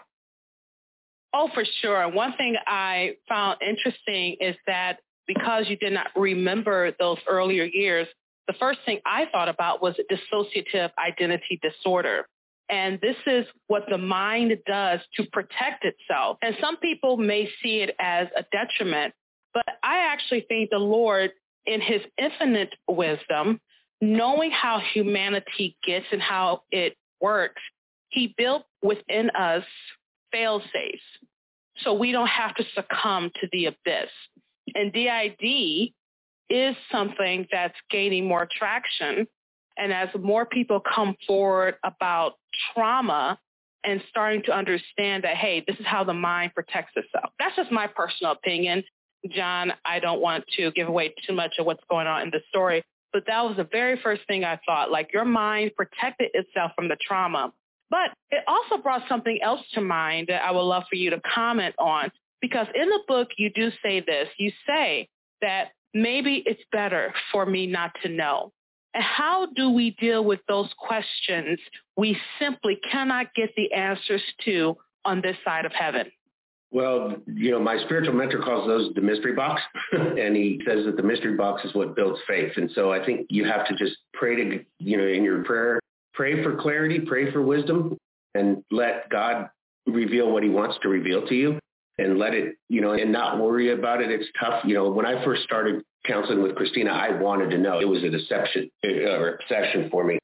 Oh, 1.34 1.50
for 1.54 1.64
sure. 1.82 2.08
One 2.10 2.34
thing 2.38 2.56
I 2.68 3.16
found 3.28 3.58
interesting 3.62 4.38
is 4.40 4.56
that 4.68 5.00
because 5.28 5.66
you 5.68 5.78
did 5.78 5.94
not 5.94 6.08
remember 6.16 6.92
those 7.00 7.18
earlier 7.28 7.64
years, 7.64 8.08
the 8.48 8.54
first 8.54 8.80
thing 8.86 9.00
I 9.06 9.26
thought 9.32 9.50
about 9.50 9.82
was 9.82 9.96
dissociative 10.12 10.92
identity 10.98 11.60
disorder. 11.62 12.28
And 12.70 13.00
this 13.02 13.16
is 13.26 13.46
what 13.68 13.84
the 13.90 13.98
mind 13.98 14.58
does 14.66 15.00
to 15.18 15.26
protect 15.32 15.86
itself. 15.86 16.38
And 16.42 16.56
some 16.62 16.78
people 16.78 17.18
may 17.18 17.50
see 17.62 17.82
it 17.82 17.96
as 18.00 18.28
a 18.38 18.44
detriment, 18.52 19.14
but 19.54 19.66
I 19.84 20.08
actually 20.12 20.46
think 20.48 20.70
the 20.70 20.78
Lord 20.78 21.32
in 21.66 21.82
his 21.82 22.02
infinite 22.18 22.74
wisdom, 22.88 23.60
knowing 24.12 24.52
how 24.52 24.80
humanity 24.94 25.78
gets 25.86 26.06
and 26.12 26.22
how 26.22 26.64
it 26.72 26.96
works, 27.22 27.62
he 28.10 28.34
built 28.38 28.64
within 28.82 29.30
us 29.32 29.64
fail 30.32 30.62
safes 30.74 31.02
so 31.78 31.94
we 31.94 32.12
don't 32.12 32.28
have 32.28 32.56
to 32.56 32.64
succumb 32.76 33.32
to 33.42 33.48
the 33.52 33.66
abyss. 33.66 34.10
And 34.76 34.92
DID 34.94 35.94
is 36.50 36.76
something 36.92 37.48
that's 37.52 37.76
gaining 37.90 38.28
more 38.28 38.48
traction. 38.58 39.28
And 39.78 39.92
as 39.92 40.10
more 40.20 40.46
people 40.46 40.80
come 40.80 41.16
forward 41.26 41.76
about 41.84 42.34
trauma 42.74 43.40
and 43.84 44.02
starting 44.10 44.44
to 44.44 44.52
understand 44.52 45.24
that, 45.24 45.36
hey, 45.36 45.64
this 45.68 45.78
is 45.80 45.86
how 45.86 46.04
the 46.04 46.14
mind 46.14 46.54
protects 46.54 46.94
itself. 46.96 47.32
That's 47.40 47.56
just 47.56 47.72
my 47.72 47.88
personal 47.88 48.34
opinion. 48.34 48.84
John, 49.30 49.74
I 49.86 50.00
don't 50.00 50.22
want 50.22 50.46
to 50.58 50.72
give 50.72 50.88
away 50.88 51.14
too 51.28 51.34
much 51.34 51.54
of 51.58 51.66
what's 51.66 51.84
going 51.90 52.08
on 52.08 52.24
in 52.24 52.30
the 52.30 52.42
story, 52.50 52.84
but 53.14 53.26
that 53.28 53.44
was 53.44 53.56
the 53.56 53.68
very 53.72 54.00
first 54.02 54.24
thing 54.28 54.44
I 54.44 54.60
thought, 54.66 54.92
like 54.92 55.14
your 55.14 55.26
mind 55.26 55.72
protected 55.78 56.32
itself 56.34 56.72
from 56.76 56.90
the 56.90 56.98
trauma. 57.00 57.54
But 57.90 58.10
it 58.32 58.44
also 58.48 58.82
brought 58.82 59.08
something 59.08 59.40
else 59.42 59.62
to 59.76 59.82
mind 59.82 60.28
that 60.28 60.44
I 60.44 60.52
would 60.52 60.62
love 60.62 60.84
for 60.90 60.96
you 60.96 61.12
to 61.12 61.22
comment 61.22 61.76
on, 61.78 62.12
because 62.42 62.68
in 62.74 62.90
the 62.90 63.00
book, 63.08 63.30
you 63.38 63.52
do 63.52 63.70
say 63.84 64.00
this. 64.02 64.28
You 64.38 64.52
say 64.68 65.08
that 65.42 65.70
maybe 65.94 66.44
it's 66.46 66.64
better 66.72 67.14
for 67.32 67.46
me 67.46 67.68
not 67.68 67.92
to 68.02 68.10
know. 68.10 68.52
And 68.96 69.04
how 69.04 69.48
do 69.48 69.70
we 69.70 69.92
deal 69.92 70.24
with 70.24 70.40
those 70.48 70.70
questions 70.78 71.60
we 71.96 72.18
simply 72.40 72.80
cannot 72.92 73.34
get 73.36 73.52
the 73.56 73.72
answers 73.74 74.22
to 74.46 74.76
on 75.06 75.22
this 75.22 75.38
side 75.46 75.66
of 75.66 75.72
heaven? 75.72 76.12
Well, 76.74 77.16
you 77.28 77.52
know, 77.52 77.60
my 77.60 77.78
spiritual 77.86 78.16
mentor 78.16 78.42
calls 78.42 78.68
those 78.68 78.92
the 78.96 79.02
mystery 79.02 79.34
box. 79.34 79.62
and 79.92 80.36
he 80.36 80.60
says 80.68 80.86
that 80.86 80.98
the 80.98 81.04
mystery 81.04 81.36
box 81.36 81.64
is 81.64 81.74
what 81.76 81.96
builds 81.96 82.20
faith. 82.28 82.54
And 82.58 82.70
so 82.74 82.92
I 82.92 83.06
think 83.06 83.28
you 83.30 83.46
have 83.46 83.68
to 83.68 83.76
just 83.76 83.96
pray 84.14 84.36
to, 84.36 84.66
you 84.80 84.98
know, 84.98 85.06
in 85.06 85.24
your 85.24 85.44
prayer, 85.44 85.80
pray 86.16 86.44
for 86.44 86.56
clarity, 86.56 87.00
pray 87.00 87.32
for 87.32 87.44
wisdom, 87.44 87.96
and 88.34 88.64
let 88.72 89.08
God 89.12 89.52
reveal 89.86 90.32
what 90.32 90.42
he 90.42 90.50
wants 90.50 90.78
to 90.82 90.90
reveal 90.90 91.28
to 91.28 91.36
you 91.36 91.60
and 92.00 92.18
let 92.18 92.34
it, 92.34 92.56
you 92.70 92.82
know, 92.82 92.94
and 92.94 93.12
not 93.12 93.40
worry 93.40 93.72
about 93.72 94.02
it. 94.02 94.10
It's 94.10 94.28
tough. 94.40 94.66
You 94.66 94.74
know, 94.74 94.90
when 94.90 95.06
I 95.06 95.24
first 95.24 95.44
started 95.44 95.84
counseling 96.08 96.42
with 96.42 96.56
Christina, 96.56 96.90
I 96.90 97.12
wanted 97.22 97.52
to 97.52 97.60
know. 97.60 97.80
It 97.82 97.88
was 97.88 98.04
a 98.04 98.10
deception 98.10 98.72
uh, 98.84 99.12
or 99.12 99.36
obsession 99.36 99.90
for 99.92 100.04
me. 100.04 100.18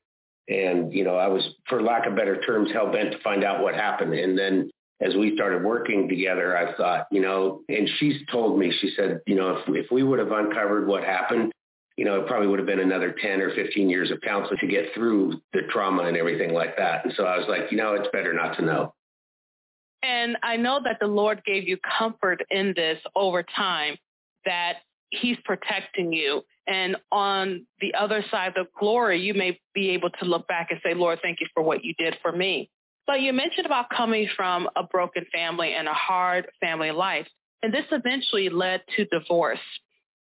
And, 0.47 0.91
you 0.91 1.03
know, 1.03 1.15
I 1.15 1.27
was, 1.27 1.47
for 1.67 1.83
lack 1.83 2.07
of 2.07 2.15
better 2.15 2.41
terms, 2.41 2.71
hell 2.73 2.91
bent 2.91 3.11
to 3.11 3.19
find 3.19 3.43
out 3.43 3.61
what 3.61 3.75
happened. 3.75 4.15
And 4.15 4.35
then 4.35 4.71
as 5.01 5.15
we 5.15 5.35
started 5.35 5.63
working 5.63 6.09
together, 6.09 6.57
I 6.57 6.75
thought, 6.75 7.07
you 7.11 7.21
know, 7.21 7.61
and 7.69 7.89
she's 7.99 8.21
told 8.31 8.59
me, 8.59 8.73
she 8.81 8.91
said, 8.95 9.21
you 9.25 9.35
know, 9.35 9.57
if, 9.57 9.69
if 9.69 9.91
we 9.91 10.03
would 10.03 10.19
have 10.19 10.31
uncovered 10.31 10.87
what 10.87 11.03
happened, 11.03 11.53
you 11.95 12.05
know, 12.05 12.21
it 12.21 12.27
probably 12.27 12.47
would 12.47 12.59
have 12.59 12.65
been 12.65 12.79
another 12.79 13.15
10 13.21 13.41
or 13.41 13.53
15 13.53 13.89
years 13.89 14.11
of 14.11 14.21
counseling 14.21 14.57
to 14.59 14.67
get 14.67 14.93
through 14.93 15.41
the 15.53 15.61
trauma 15.69 16.03
and 16.03 16.15
everything 16.15 16.53
like 16.53 16.77
that. 16.77 17.03
And 17.05 17.13
so 17.15 17.25
I 17.25 17.37
was 17.37 17.47
like, 17.47 17.71
you 17.71 17.77
know, 17.77 17.93
it's 17.93 18.07
better 18.13 18.33
not 18.33 18.55
to 18.57 18.63
know. 18.63 18.93
And 20.01 20.37
I 20.43 20.55
know 20.55 20.79
that 20.83 20.97
the 20.99 21.07
Lord 21.07 21.43
gave 21.45 21.67
you 21.67 21.77
comfort 21.77 22.41
in 22.49 22.73
this 22.75 22.99
over 23.15 23.43
time, 23.43 23.97
that 24.45 24.77
he's 25.09 25.37
protecting 25.43 26.13
you. 26.13 26.41
And 26.67 26.95
on 27.11 27.65
the 27.81 27.93
other 27.95 28.23
side 28.31 28.55
of 28.55 28.67
glory, 28.79 29.19
you 29.19 29.33
may 29.33 29.59
be 29.73 29.89
able 29.89 30.09
to 30.11 30.25
look 30.25 30.47
back 30.47 30.67
and 30.71 30.79
say, 30.83 30.93
Lord, 30.93 31.19
thank 31.21 31.41
you 31.41 31.47
for 31.53 31.63
what 31.63 31.83
you 31.83 31.93
did 31.97 32.17
for 32.21 32.31
me. 32.31 32.69
But 33.09 33.21
you 33.21 33.33
mentioned 33.33 33.65
about 33.65 33.89
coming 33.89 34.29
from 34.37 34.69
a 34.75 34.83
broken 34.83 35.25
family 35.33 35.73
and 35.73 35.87
a 35.87 35.93
hard 35.95 36.45
family 36.61 36.91
life. 36.91 37.25
And 37.63 37.73
this 37.73 37.85
eventually 37.91 38.49
led 38.49 38.83
to 38.97 39.05
divorce. 39.05 39.57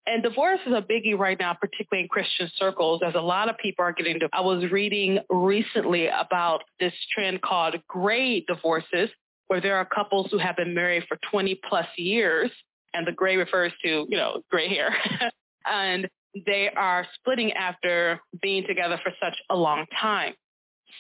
And 0.07 0.23
divorce 0.23 0.61
is 0.65 0.73
a 0.73 0.83
biggie 0.83 1.19
right 1.19 1.37
now, 1.37 1.53
particularly 1.53 2.05
in 2.05 2.09
Christian 2.09 2.49
circles, 2.57 3.03
as 3.05 3.17
a 3.17 3.21
lot 3.21 3.49
of 3.49 3.59
people 3.59 3.85
are 3.85 3.93
getting 3.93 4.21
divorced. 4.21 4.35
I 4.35 4.41
was 4.41 4.71
reading 4.71 5.19
recently 5.29 6.07
about 6.07 6.63
this 6.79 6.93
trend 7.13 7.43
called 7.43 7.75
gray 7.89 8.43
divorces, 8.43 9.11
where 9.49 9.61
there 9.61 9.79
are 9.79 9.85
couples 9.85 10.29
who 10.31 10.39
have 10.39 10.55
been 10.55 10.73
married 10.73 11.07
for 11.09 11.19
20 11.33 11.61
plus 11.69 11.87
years, 11.97 12.53
and 12.95 13.05
the 13.05 13.11
gray 13.11 13.37
refers 13.37 13.73
to, 13.83 14.07
you 14.09 14.17
know, 14.17 14.43
gray 14.49 14.69
hair. 14.69 14.97
and 15.67 16.09
they 16.47 16.71
are 16.77 17.05
splitting 17.17 17.53
after 17.55 18.21
being 18.41 18.65
together 18.65 19.01
for 19.03 19.13
such 19.21 19.35
a 19.51 19.57
long 19.57 19.87
time. 20.01 20.35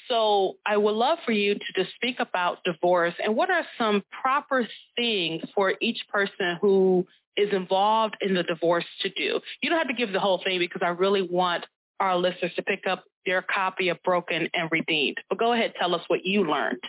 So 0.09 0.57
I 0.64 0.76
would 0.76 0.95
love 0.95 1.19
for 1.25 1.33
you 1.33 1.55
to 1.55 1.73
just 1.75 1.95
speak 1.95 2.21
about 2.21 2.59
divorce 2.64 3.14
and 3.23 3.37
what 3.37 3.50
are 3.50 3.64
some 3.78 4.02
proper 4.23 4.66
things 4.97 5.43
for 5.55 5.75
each 5.81 6.05
person 6.09 6.59
who 6.61 7.07
is 7.37 7.52
involved 7.52 8.16
in 8.21 8.35
the 8.35 8.43
divorce 8.43 8.85
to 9.02 9.11
do. 9.11 9.40
You 9.61 9.71
don't 9.71 9.78
have 9.78 9.88
to 9.88 9.95
give 9.95 10.12
the 10.12 10.21
whole 10.21 10.40
thing 10.43 10.59
because 10.59 10.83
I 10.85 10.88
really 10.88 11.23
want 11.23 11.66
our 12.00 12.16
listeners 12.16 12.52
to 12.57 12.62
pick 12.62 12.87
up 12.88 13.05
their 13.25 13.43
copy 13.43 13.88
of 13.88 14.02
Broken 14.05 14.49
and 14.55 14.71
Redeemed. 14.71 15.19
But 15.28 15.38
go 15.38 15.52
ahead, 15.52 15.75
tell 15.78 15.95
us 15.95 16.02
what 16.09 16.25
you 16.25 16.49
learned. 16.49 16.81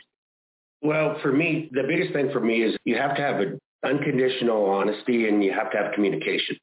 Well, 0.81 1.17
for 1.21 1.31
me, 1.31 1.69
the 1.71 1.83
biggest 1.83 2.13
thing 2.13 2.29
for 2.31 2.39
me 2.39 2.61
is 2.61 2.77
you 2.85 2.97
have 2.97 3.15
to 3.15 3.21
have 3.21 3.39
an 3.39 3.59
unconditional 3.83 4.65
honesty 4.65 5.27
and 5.27 5.43
you 5.43 5.51
have 5.51 5.71
to 5.71 5.77
have 5.77 5.93
communication 5.93 6.57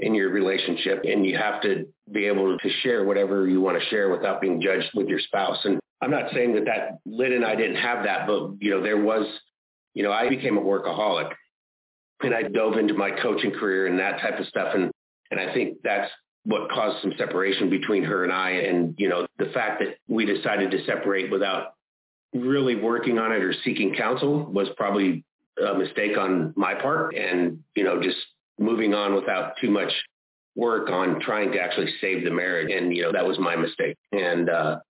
in 0.00 0.14
your 0.14 0.30
relationship 0.30 1.04
and 1.04 1.24
you 1.24 1.36
have 1.36 1.60
to 1.62 1.86
be 2.10 2.26
able 2.26 2.58
to 2.58 2.70
share 2.82 3.04
whatever 3.04 3.46
you 3.46 3.60
want 3.60 3.78
to 3.78 3.88
share 3.88 4.08
without 4.10 4.40
being 4.40 4.60
judged 4.60 4.88
with 4.94 5.08
your 5.08 5.20
spouse. 5.20 5.58
And 5.64 5.78
I'm 6.00 6.10
not 6.10 6.32
saying 6.32 6.54
that 6.54 6.64
that 6.64 6.98
Lynn 7.04 7.34
and 7.34 7.44
I 7.44 7.54
didn't 7.54 7.76
have 7.76 8.04
that, 8.04 8.26
but 8.26 8.54
you 8.60 8.70
know, 8.70 8.82
there 8.82 9.00
was, 9.00 9.26
you 9.94 10.02
know, 10.02 10.10
I 10.10 10.28
became 10.28 10.56
a 10.56 10.60
workaholic 10.60 11.32
and 12.22 12.34
I 12.34 12.42
dove 12.44 12.78
into 12.78 12.94
my 12.94 13.10
coaching 13.10 13.52
career 13.52 13.86
and 13.86 13.98
that 13.98 14.20
type 14.20 14.38
of 14.38 14.46
stuff. 14.46 14.74
And, 14.74 14.90
and 15.30 15.38
I 15.38 15.52
think 15.52 15.78
that's 15.84 16.10
what 16.44 16.70
caused 16.70 17.02
some 17.02 17.12
separation 17.18 17.68
between 17.68 18.02
her 18.04 18.24
and 18.24 18.32
I. 18.32 18.50
And, 18.50 18.94
you 18.96 19.08
know, 19.08 19.26
the 19.38 19.50
fact 19.52 19.82
that 19.82 19.96
we 20.08 20.24
decided 20.24 20.70
to 20.70 20.84
separate 20.86 21.30
without 21.30 21.74
really 22.32 22.76
working 22.76 23.18
on 23.18 23.32
it 23.32 23.42
or 23.42 23.52
seeking 23.64 23.94
counsel 23.94 24.44
was 24.44 24.68
probably 24.76 25.24
a 25.62 25.74
mistake 25.74 26.16
on 26.16 26.54
my 26.56 26.74
part. 26.74 27.14
And, 27.14 27.62
you 27.74 27.84
know, 27.84 28.02
just 28.02 28.16
moving 28.60 28.94
on 28.94 29.14
without 29.14 29.54
too 29.60 29.70
much 29.70 29.90
work 30.54 30.90
on 30.90 31.20
trying 31.20 31.50
to 31.52 31.58
actually 31.58 31.92
save 32.00 32.24
the 32.24 32.30
marriage. 32.30 32.70
And, 32.70 32.94
you 32.94 33.02
know, 33.02 33.12
that 33.12 33.26
was 33.26 33.38
my 33.38 33.56
mistake. 33.56 33.96
And, 34.12 34.48
uh, 34.48 34.80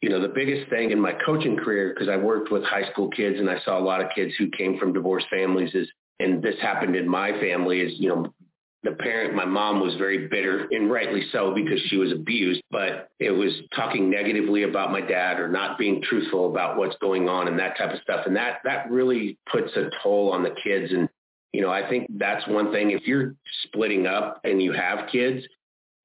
you 0.00 0.08
know, 0.08 0.20
the 0.20 0.28
biggest 0.28 0.70
thing 0.70 0.92
in 0.92 1.00
my 1.00 1.12
coaching 1.26 1.56
career, 1.56 1.92
because 1.92 2.08
I 2.08 2.16
worked 2.16 2.52
with 2.52 2.62
high 2.62 2.88
school 2.92 3.10
kids 3.10 3.38
and 3.40 3.50
I 3.50 3.58
saw 3.64 3.78
a 3.78 3.82
lot 3.82 4.00
of 4.00 4.06
kids 4.14 4.32
who 4.38 4.48
came 4.50 4.78
from 4.78 4.92
divorced 4.92 5.26
families 5.28 5.74
is, 5.74 5.88
and 6.20 6.42
this 6.42 6.54
happened 6.62 6.94
in 6.94 7.08
my 7.08 7.32
family 7.40 7.80
is, 7.80 7.92
you 7.98 8.08
know, 8.08 8.32
the 8.84 8.92
parent, 8.92 9.34
my 9.34 9.44
mom 9.44 9.80
was 9.80 9.96
very 9.96 10.28
bitter 10.28 10.68
and 10.70 10.88
rightly 10.88 11.26
so 11.32 11.52
because 11.52 11.80
she 11.88 11.96
was 11.96 12.12
abused, 12.12 12.62
but 12.70 13.08
it 13.18 13.32
was 13.32 13.52
talking 13.74 14.08
negatively 14.08 14.62
about 14.62 14.92
my 14.92 15.00
dad 15.00 15.40
or 15.40 15.48
not 15.48 15.78
being 15.78 16.00
truthful 16.00 16.48
about 16.48 16.76
what's 16.76 16.96
going 17.00 17.28
on 17.28 17.48
and 17.48 17.58
that 17.58 17.76
type 17.76 17.92
of 17.92 18.00
stuff. 18.00 18.24
And 18.26 18.36
that, 18.36 18.58
that 18.62 18.88
really 18.88 19.36
puts 19.50 19.74
a 19.74 19.90
toll 20.00 20.30
on 20.30 20.44
the 20.44 20.54
kids. 20.62 20.92
And 20.92 21.08
you 21.52 21.60
know, 21.60 21.70
I 21.70 21.88
think 21.88 22.06
that's 22.16 22.46
one 22.46 22.72
thing. 22.72 22.90
If 22.90 23.06
you're 23.06 23.34
splitting 23.64 24.06
up 24.06 24.40
and 24.44 24.62
you 24.62 24.72
have 24.72 25.08
kids, 25.10 25.44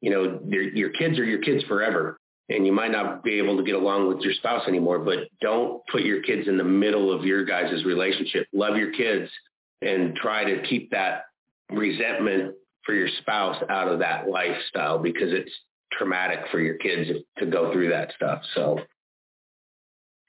you 0.01 0.09
know, 0.09 0.39
your 0.45 0.89
kids 0.89 1.19
are 1.19 1.23
your 1.23 1.39
kids 1.39 1.63
forever. 1.65 2.17
And 2.49 2.65
you 2.65 2.73
might 2.73 2.91
not 2.91 3.23
be 3.23 3.37
able 3.39 3.55
to 3.57 3.63
get 3.63 3.75
along 3.75 4.09
with 4.09 4.19
your 4.19 4.33
spouse 4.33 4.67
anymore, 4.67 4.99
but 4.99 5.29
don't 5.41 5.81
put 5.89 6.01
your 6.01 6.21
kids 6.21 6.47
in 6.47 6.57
the 6.57 6.63
middle 6.63 7.11
of 7.11 7.23
your 7.23 7.45
guys' 7.45 7.85
relationship. 7.85 8.47
Love 8.53 8.75
your 8.75 8.91
kids 8.91 9.31
and 9.81 10.15
try 10.15 10.43
to 10.43 10.61
keep 10.67 10.91
that 10.91 11.23
resentment 11.71 12.53
for 12.85 12.93
your 12.93 13.07
spouse 13.21 13.63
out 13.69 13.87
of 13.87 13.99
that 13.99 14.27
lifestyle 14.29 14.99
because 14.99 15.31
it's 15.31 15.51
traumatic 15.93 16.39
for 16.51 16.59
your 16.59 16.75
kids 16.75 17.09
to 17.37 17.45
go 17.45 17.71
through 17.71 17.89
that 17.89 18.11
stuff. 18.15 18.41
So 18.55 18.79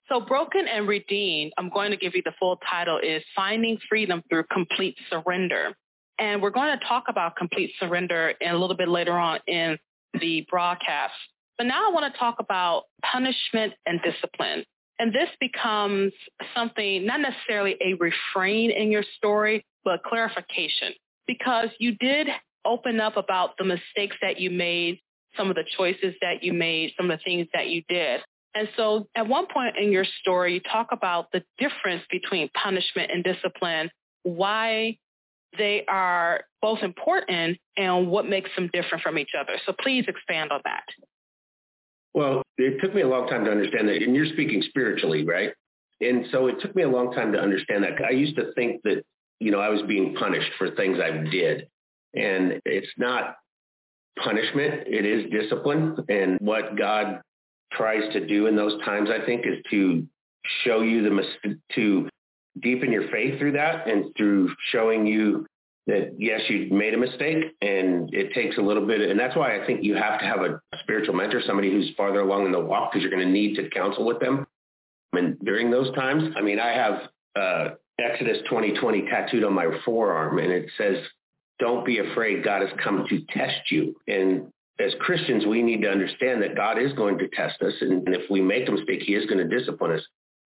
so 0.08 0.20
Broken 0.20 0.66
and 0.68 0.87
Redeemed, 0.87 1.52
I'm 1.56 1.70
going 1.70 1.90
to 1.90 1.96
give 1.96 2.14
you 2.14 2.23
the 2.25 2.32
full 2.38 2.58
title 2.70 2.99
is 2.99 3.23
Finding 3.34 3.78
Freedom 3.88 4.23
Through 4.28 4.44
Complete 4.52 4.96
Surrender. 5.11 5.75
And 6.18 6.42
we're 6.42 6.50
going 6.50 6.78
to 6.78 6.84
talk 6.84 7.04
about 7.08 7.37
complete 7.37 7.73
surrender 7.80 8.34
a 8.40 8.52
little 8.52 8.76
bit 8.76 8.88
later 8.88 9.12
on 9.12 9.40
in 9.46 9.78
the 10.20 10.46
broadcast. 10.50 11.14
But 11.58 11.66
now 11.66 11.88
I 11.88 11.92
want 11.92 12.12
to 12.12 12.18
talk 12.18 12.37
about 12.38 12.84
punishment 13.02 13.73
and 13.87 14.00
discipline. 14.02 14.64
And 14.99 15.12
this 15.12 15.28
becomes 15.40 16.12
something, 16.54 17.04
not 17.04 17.20
necessarily 17.20 17.76
a 17.80 17.94
refrain 17.94 18.70
in 18.70 18.92
your 18.92 19.04
story, 19.16 19.64
but 19.84 20.04
clarification. 20.04 20.92
Because 21.26 21.68
you 21.78 21.96
did 21.96 22.28
open 22.64 23.00
up 23.00 23.16
about 23.16 23.56
the 23.58 23.64
mistakes 23.64 24.16
that 24.23 24.38
you 24.38 24.50
made, 24.50 25.00
some 25.37 25.50
of 25.50 25.56
the 25.56 25.64
choices 25.76 26.14
that 26.20 26.42
you 26.42 26.52
made, 26.52 26.92
some 26.96 27.11
of 27.11 27.18
the 27.18 27.23
things 27.25 27.49
that 27.54 27.68
you 27.68 27.82
did. 27.88 28.20
And 28.54 28.68
so 28.76 29.08
at 29.16 29.26
one 29.26 29.46
point 29.52 29.76
in 29.76 29.90
your 29.90 30.04
story, 30.20 30.54
you 30.54 30.61
talk 30.61 30.88
about 30.92 31.32
the 31.32 31.42
difference 31.58 32.02
between 32.11 32.49
punishment 32.54 33.11
and 33.12 33.25
discipline, 33.25 33.90
why 34.23 34.99
they 35.58 35.84
are 35.88 36.44
both 36.62 36.80
important 36.82 37.58
and 37.76 38.08
what 38.08 38.28
makes 38.28 38.50
them 38.56 38.70
different 38.73 39.02
from 39.02 39.18
each 39.18 39.30
other. 39.38 39.52
So 39.66 39.73
please 39.73 40.04
expand 40.08 40.52
on 40.52 40.61
that. 40.64 40.84
Well, 42.12 42.42
it 42.58 42.80
took 42.80 42.94
me 42.94 43.02
a 43.02 43.08
long 43.08 43.28
time 43.28 43.44
to 43.44 43.50
understand 43.50 43.88
that. 43.88 44.02
And 44.02 44.14
you're 44.14 44.26
speaking 44.26 44.62
spiritually, 44.68 45.25
right? 45.25 45.52
And 46.00 46.26
so 46.30 46.46
it 46.46 46.61
took 46.61 46.75
me 46.76 46.82
a 46.82 46.88
long 46.88 47.12
time 47.12 47.32
to 47.32 47.38
understand 47.38 47.84
that. 47.84 47.92
I 48.04 48.12
used 48.12 48.37
to 48.37 48.52
think 48.54 48.82
that, 48.84 49.04
you 49.40 49.50
know, 49.50 49.58
I 49.58 49.68
was 49.68 49.82
being 49.82 50.14
punished 50.14 50.50
for 50.58 50.70
things 50.70 50.99
I 51.00 51.11
did. 51.11 51.68
And 52.14 52.61
it's 52.64 52.92
not 52.96 53.37
punishment. 54.23 54.84
It 54.87 55.04
is 55.04 55.30
discipline. 55.30 55.96
And 56.08 56.38
what 56.40 56.76
God 56.76 57.20
tries 57.73 58.12
to 58.12 58.26
do 58.26 58.47
in 58.47 58.56
those 58.56 58.80
times, 58.85 59.11
I 59.11 59.25
think, 59.25 59.47
is 59.47 59.62
to 59.71 60.06
show 60.64 60.83
you 60.83 61.02
the 61.02 61.11
mis- 61.11 61.56
to 61.75 62.09
deepen 62.61 62.92
your 62.92 63.09
faith 63.09 63.38
through 63.38 63.52
that 63.52 63.88
and 63.88 64.14
through 64.16 64.54
showing 64.71 65.06
you 65.06 65.47
that 65.87 66.14
yes, 66.18 66.40
you 66.49 66.68
made 66.71 66.94
a 66.94 66.99
mistake 66.99 67.44
and 67.61 68.12
it 68.14 68.33
takes 68.33 68.56
a 68.56 68.61
little 68.61 68.87
bit. 68.87 69.02
And 69.02 69.21
that's 69.21 69.37
why 69.37 69.61
I 69.61 69.66
think 69.66 69.85
you 69.85 69.94
have 69.97 70.18
to 70.21 70.25
have 70.25 70.40
a 70.40 70.61
spiritual 70.80 71.14
mentor, 71.14 71.42
somebody 71.47 71.71
who's 71.71 71.90
farther 71.97 72.21
along 72.21 72.47
in 72.47 72.52
the 72.52 72.61
walk 72.61 72.92
because 72.92 73.02
you're 73.02 73.11
going 73.11 73.26
to 73.26 73.30
need 73.33 73.56
to 73.56 73.68
counsel 73.71 74.04
with 74.06 74.18
them. 74.18 74.47
And 75.12 75.38
during 75.40 75.71
those 75.71 75.94
times, 75.94 76.35
I 76.37 76.40
mean, 76.40 76.59
I 76.59 76.73
have 76.73 77.09
uh, 77.37 77.75
Exodus 77.99 78.38
2020 78.44 79.02
tattooed 79.02 79.44
on 79.44 79.52
my 79.52 79.66
forearm 79.85 80.38
and 80.38 80.50
it 80.50 80.71
says, 80.78 80.97
don't 81.59 81.85
be 81.85 81.99
afraid. 81.99 82.44
God 82.44 82.62
has 82.62 82.71
come 82.83 83.06
to 83.09 83.21
test 83.30 83.71
you. 83.71 83.94
And 84.09 84.50
as 84.81 84.93
Christians, 85.00 85.47
we 85.47 85.62
need 85.62 85.83
to 85.83 85.90
understand 85.90 86.43
that 86.43 86.57
God 86.57 86.78
is 86.78 86.93
going 86.95 87.19
to 87.19 87.28
test 87.28 87.61
us. 87.62 87.75
And 87.81 88.09
if 88.09 88.28
we 88.31 88.40
make 88.40 88.69
a 88.69 88.73
mistake, 88.73 89.02
he 89.02 89.14
is 89.14 89.26
going 89.26 89.38
to 89.38 89.59
discipline 89.59 89.93
us. 89.93 90.02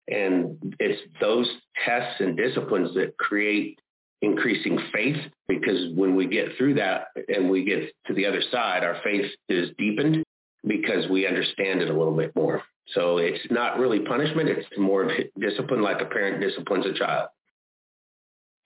And 0.07 0.57
it's 0.79 1.01
those 1.19 1.49
tests 1.85 2.19
and 2.19 2.37
disciplines 2.37 2.93
that 2.95 3.17
create 3.17 3.79
increasing 4.21 4.77
faith 4.93 5.17
because 5.47 5.93
when 5.95 6.15
we 6.15 6.27
get 6.27 6.57
through 6.57 6.75
that 6.75 7.07
and 7.27 7.49
we 7.49 7.63
get 7.63 7.91
to 8.07 8.13
the 8.13 8.25
other 8.25 8.41
side, 8.51 8.83
our 8.83 8.97
faith 9.03 9.25
is 9.47 9.69
deepened 9.77 10.23
because 10.67 11.07
we 11.09 11.25
understand 11.25 11.81
it 11.81 11.89
a 11.89 11.93
little 11.93 12.15
bit 12.15 12.35
more. 12.35 12.61
So 12.93 13.17
it's 13.17 13.39
not 13.51 13.79
really 13.79 13.99
punishment. 13.99 14.49
It's 14.49 14.67
more 14.77 15.03
of 15.03 15.11
discipline 15.39 15.81
like 15.81 16.01
a 16.01 16.05
parent 16.05 16.41
disciplines 16.41 16.85
a 16.85 16.93
child. 16.93 17.29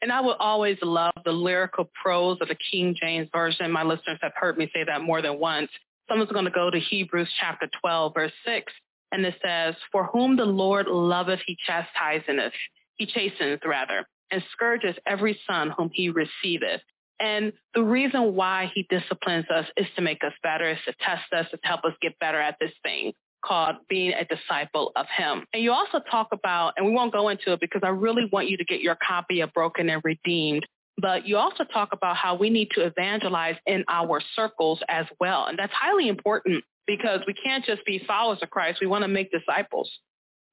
And 0.03 0.11
I 0.11 0.19
will 0.19 0.35
always 0.37 0.77
love 0.81 1.13
the 1.23 1.31
lyrical 1.31 1.89
prose 2.03 2.37
of 2.41 2.49
the 2.49 2.57
King 2.69 2.93
James 3.01 3.29
Version. 3.31 3.71
My 3.71 3.83
listeners 3.83 4.19
have 4.21 4.33
heard 4.35 4.57
me 4.57 4.69
say 4.73 4.83
that 4.83 5.01
more 5.01 5.21
than 5.21 5.39
once. 5.39 5.69
Someone's 6.09 6.33
going 6.33 6.43
to 6.43 6.51
go 6.51 6.69
to 6.69 6.77
Hebrews 6.77 7.29
chapter 7.39 7.69
12, 7.79 8.13
verse 8.13 8.33
6, 8.45 8.73
and 9.13 9.25
it 9.25 9.35
says, 9.41 9.75
For 9.93 10.03
whom 10.07 10.35
the 10.35 10.43
Lord 10.43 10.87
loveth, 10.87 11.39
he 11.47 11.57
chastiseneth, 11.65 12.51
he 12.95 13.05
chasteneth 13.05 13.63
rather, 13.65 14.05
and 14.29 14.43
scourges 14.51 14.97
every 15.05 15.39
son 15.47 15.71
whom 15.77 15.89
he 15.93 16.09
receiveth. 16.09 16.81
And 17.21 17.53
the 17.73 17.83
reason 17.83 18.35
why 18.35 18.73
he 18.75 18.85
disciplines 18.89 19.45
us 19.49 19.67
is 19.77 19.87
to 19.95 20.01
make 20.01 20.21
us 20.25 20.33
better, 20.43 20.69
is 20.69 20.79
to 20.85 20.93
test 20.99 21.31
us, 21.31 21.45
is 21.53 21.61
to 21.61 21.67
help 21.67 21.85
us 21.85 21.93
get 22.01 22.19
better 22.19 22.41
at 22.41 22.57
this 22.59 22.73
thing 22.83 23.13
called 23.43 23.75
being 23.89 24.13
a 24.13 24.25
disciple 24.25 24.91
of 24.95 25.05
him. 25.15 25.45
And 25.53 25.61
you 25.61 25.71
also 25.71 25.99
talk 25.99 26.29
about, 26.31 26.73
and 26.77 26.85
we 26.85 26.91
won't 26.91 27.11
go 27.11 27.29
into 27.29 27.53
it 27.53 27.59
because 27.59 27.81
I 27.83 27.89
really 27.89 28.29
want 28.31 28.49
you 28.49 28.57
to 28.57 28.65
get 28.65 28.81
your 28.81 28.97
copy 29.05 29.41
of 29.41 29.53
Broken 29.53 29.89
and 29.89 30.01
Redeemed, 30.03 30.65
but 30.97 31.27
you 31.27 31.37
also 31.37 31.63
talk 31.63 31.89
about 31.91 32.15
how 32.15 32.35
we 32.35 32.49
need 32.49 32.69
to 32.71 32.85
evangelize 32.85 33.55
in 33.65 33.83
our 33.87 34.21
circles 34.35 34.79
as 34.89 35.05
well. 35.19 35.45
And 35.47 35.57
that's 35.57 35.73
highly 35.73 36.07
important 36.07 36.63
because 36.87 37.21
we 37.27 37.33
can't 37.33 37.65
just 37.65 37.85
be 37.85 38.03
followers 38.05 38.39
of 38.41 38.49
Christ. 38.49 38.79
We 38.81 38.87
want 38.87 39.03
to 39.03 39.07
make 39.07 39.31
disciples. 39.31 39.89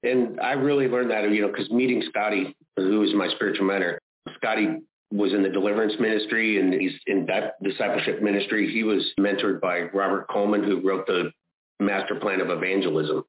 And 0.03 0.41
I 0.41 0.53
really 0.53 0.89
learned 0.89 1.11
that, 1.11 1.31
you 1.31 1.43
know, 1.43 1.49
because 1.49 1.71
meeting 1.71 2.03
Scotty, 2.09 2.57
who 2.77 3.01
was 3.01 3.13
my 3.15 3.29
spiritual 3.35 3.67
mentor, 3.67 3.99
Scotty 4.37 4.79
was 5.13 5.33
in 5.33 5.43
the 5.43 5.49
deliverance 5.49 5.95
ministry 5.99 6.61
and 6.61 6.73
he's 6.73 6.93
in 7.07 7.27
that 7.27 7.63
discipleship 7.63 8.23
ministry. 8.23 8.73
He 8.73 8.85
was 8.85 9.13
mentored 9.19 9.61
by 9.61 9.83
Robert 9.93 10.29
Coleman, 10.29 10.63
who 10.63 10.81
wrote 10.81 11.07
the 11.07 11.33
master 11.81 12.15
plan 12.17 12.41
of 12.41 12.51
evangelism. 12.51 13.25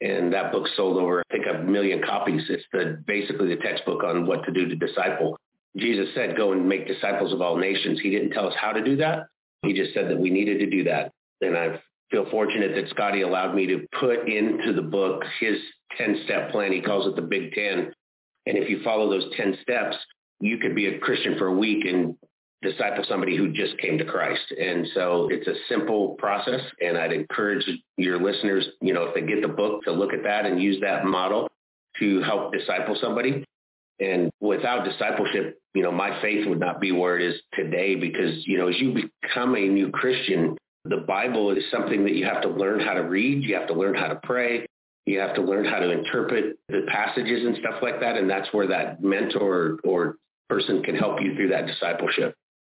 And 0.00 0.32
that 0.32 0.52
book 0.52 0.66
sold 0.76 0.98
over, 0.98 1.20
I 1.20 1.32
think, 1.32 1.46
a 1.46 1.62
million 1.62 2.02
copies. 2.02 2.42
It's 2.48 2.64
the 2.72 3.02
basically 3.06 3.48
the 3.48 3.62
textbook 3.62 4.04
on 4.04 4.26
what 4.26 4.44
to 4.44 4.52
do 4.52 4.68
to 4.68 4.76
disciple. 4.76 5.38
Jesus 5.76 6.08
said, 6.14 6.36
go 6.36 6.52
and 6.52 6.68
make 6.68 6.86
disciples 6.86 7.32
of 7.32 7.40
all 7.40 7.56
nations. 7.56 8.00
He 8.00 8.10
didn't 8.10 8.30
tell 8.30 8.46
us 8.46 8.54
how 8.60 8.72
to 8.72 8.84
do 8.84 8.96
that. 8.96 9.26
He 9.62 9.72
just 9.72 9.94
said 9.94 10.10
that 10.10 10.18
we 10.18 10.30
needed 10.30 10.58
to 10.60 10.70
do 10.70 10.84
that. 10.84 11.12
And 11.40 11.56
I 11.56 11.80
feel 12.10 12.28
fortunate 12.30 12.74
that 12.74 12.90
Scotty 12.90 13.22
allowed 13.22 13.54
me 13.54 13.66
to 13.66 13.86
put 13.98 14.28
into 14.28 14.72
the 14.72 14.82
book 14.82 15.24
his 15.40 15.56
10-step 15.98 16.50
plan. 16.50 16.72
He 16.72 16.80
calls 16.80 17.06
it 17.06 17.16
the 17.16 17.22
Big 17.22 17.52
Ten. 17.52 17.92
And 18.46 18.58
if 18.58 18.68
you 18.68 18.82
follow 18.82 19.08
those 19.08 19.34
10 19.36 19.58
steps, 19.62 19.96
you 20.40 20.58
could 20.58 20.74
be 20.74 20.86
a 20.86 20.98
Christian 20.98 21.38
for 21.38 21.46
a 21.46 21.54
week 21.54 21.86
and 21.86 22.14
disciple 22.64 23.04
somebody 23.08 23.36
who 23.36 23.52
just 23.52 23.78
came 23.78 23.98
to 23.98 24.04
Christ. 24.04 24.52
And 24.58 24.86
so 24.94 25.28
it's 25.30 25.46
a 25.46 25.54
simple 25.68 26.16
process. 26.18 26.60
And 26.80 26.98
I'd 26.98 27.12
encourage 27.12 27.64
your 27.96 28.20
listeners, 28.20 28.66
you 28.80 28.92
know, 28.92 29.04
if 29.04 29.14
they 29.14 29.20
get 29.20 29.42
the 29.42 29.48
book 29.48 29.84
to 29.84 29.92
look 29.92 30.12
at 30.12 30.24
that 30.24 30.46
and 30.46 30.60
use 30.60 30.80
that 30.80 31.04
model 31.04 31.48
to 32.00 32.20
help 32.22 32.52
disciple 32.52 32.96
somebody. 33.00 33.44
And 34.00 34.30
without 34.40 34.84
discipleship, 34.84 35.60
you 35.74 35.82
know, 35.82 35.92
my 35.92 36.20
faith 36.20 36.48
would 36.48 36.58
not 36.58 36.80
be 36.80 36.90
where 36.90 37.18
it 37.18 37.28
is 37.28 37.40
today 37.54 37.94
because, 37.94 38.44
you 38.46 38.58
know, 38.58 38.68
as 38.68 38.74
you 38.80 39.08
become 39.22 39.54
a 39.54 39.68
new 39.68 39.90
Christian, 39.90 40.56
the 40.84 40.98
Bible 40.98 41.50
is 41.50 41.62
something 41.70 42.04
that 42.04 42.14
you 42.14 42.24
have 42.26 42.42
to 42.42 42.48
learn 42.48 42.80
how 42.80 42.94
to 42.94 43.02
read. 43.02 43.44
You 43.44 43.54
have 43.54 43.68
to 43.68 43.74
learn 43.74 43.94
how 43.94 44.08
to 44.08 44.16
pray. 44.22 44.66
You 45.06 45.20
have 45.20 45.34
to 45.36 45.42
learn 45.42 45.64
how 45.64 45.78
to 45.78 45.90
interpret 45.90 46.56
the 46.68 46.86
passages 46.88 47.44
and 47.46 47.56
stuff 47.56 47.82
like 47.82 48.00
that. 48.00 48.16
And 48.16 48.28
that's 48.28 48.52
where 48.52 48.66
that 48.68 49.02
mentor 49.02 49.78
or 49.84 50.16
person 50.48 50.82
can 50.82 50.94
help 50.94 51.20
you 51.20 51.34
through 51.34 51.48
that 51.48 51.66
discipleship. 51.66 52.34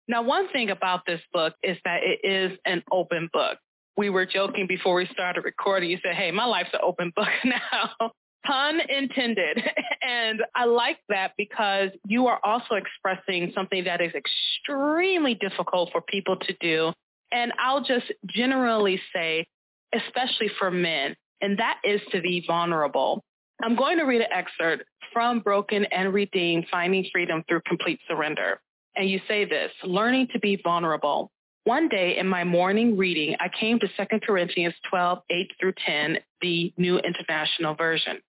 Now, 0.09 0.23
one 0.23 0.49
thing 0.49 0.71
about 0.71 1.05
this 1.05 1.21
book 1.31 1.53
is 1.61 1.77
that 1.85 1.99
it 2.03 2.27
is 2.27 2.57
an 2.65 2.83
open 2.91 3.29
book. 3.31 3.59
We 3.95 4.09
were 4.09 4.25
joking 4.25 4.65
before 4.65 4.95
we 4.95 5.05
started 5.13 5.45
recording. 5.45 5.91
You 5.91 5.99
said, 6.03 6.15
hey, 6.15 6.31
my 6.31 6.45
life's 6.45 6.71
an 6.73 6.79
open 6.83 7.13
book 7.15 7.29
now. 7.45 8.11
Pun 8.45 8.81
intended. 8.89 9.63
And 10.01 10.41
I 10.55 10.65
like 10.65 10.97
that 11.09 11.33
because 11.37 11.89
you 12.07 12.25
are 12.27 12.39
also 12.43 12.75
expressing 12.75 13.51
something 13.53 13.83
that 13.83 14.01
is 14.01 14.11
extremely 14.15 15.35
difficult 15.35 15.91
for 15.91 16.01
people 16.01 16.37
to 16.37 16.55
do. 16.59 16.93
And 17.31 17.53
I'll 17.59 17.83
just 17.83 18.11
generally 18.25 18.99
say, 19.13 19.45
especially 19.93 20.49
for 20.57 20.71
men, 20.71 21.15
and 21.41 21.59
that 21.59 21.79
is 21.83 22.01
to 22.11 22.21
be 22.21 22.43
vulnerable. 22.47 23.23
I'm 23.61 23.75
going 23.75 23.99
to 23.99 24.05
read 24.05 24.21
an 24.21 24.31
excerpt 24.31 24.85
from 25.13 25.41
Broken 25.41 25.85
and 25.85 26.11
Redeemed, 26.11 26.65
Finding 26.71 27.05
Freedom 27.11 27.43
Through 27.47 27.61
Complete 27.67 27.99
Surrender. 28.07 28.59
And 28.95 29.09
you 29.09 29.19
say 29.27 29.45
this, 29.45 29.71
learning 29.83 30.29
to 30.33 30.39
be 30.39 30.59
vulnerable. 30.63 31.31
One 31.63 31.87
day 31.89 32.17
in 32.17 32.27
my 32.27 32.43
morning 32.43 32.97
reading, 32.97 33.35
I 33.39 33.49
came 33.49 33.79
to 33.79 33.87
2 33.87 34.19
Corinthians 34.25 34.73
12, 34.89 35.19
8 35.29 35.51
through 35.59 35.73
10, 35.85 36.17
the 36.41 36.73
New 36.77 36.97
International 36.97 37.75
Version. 37.75 38.19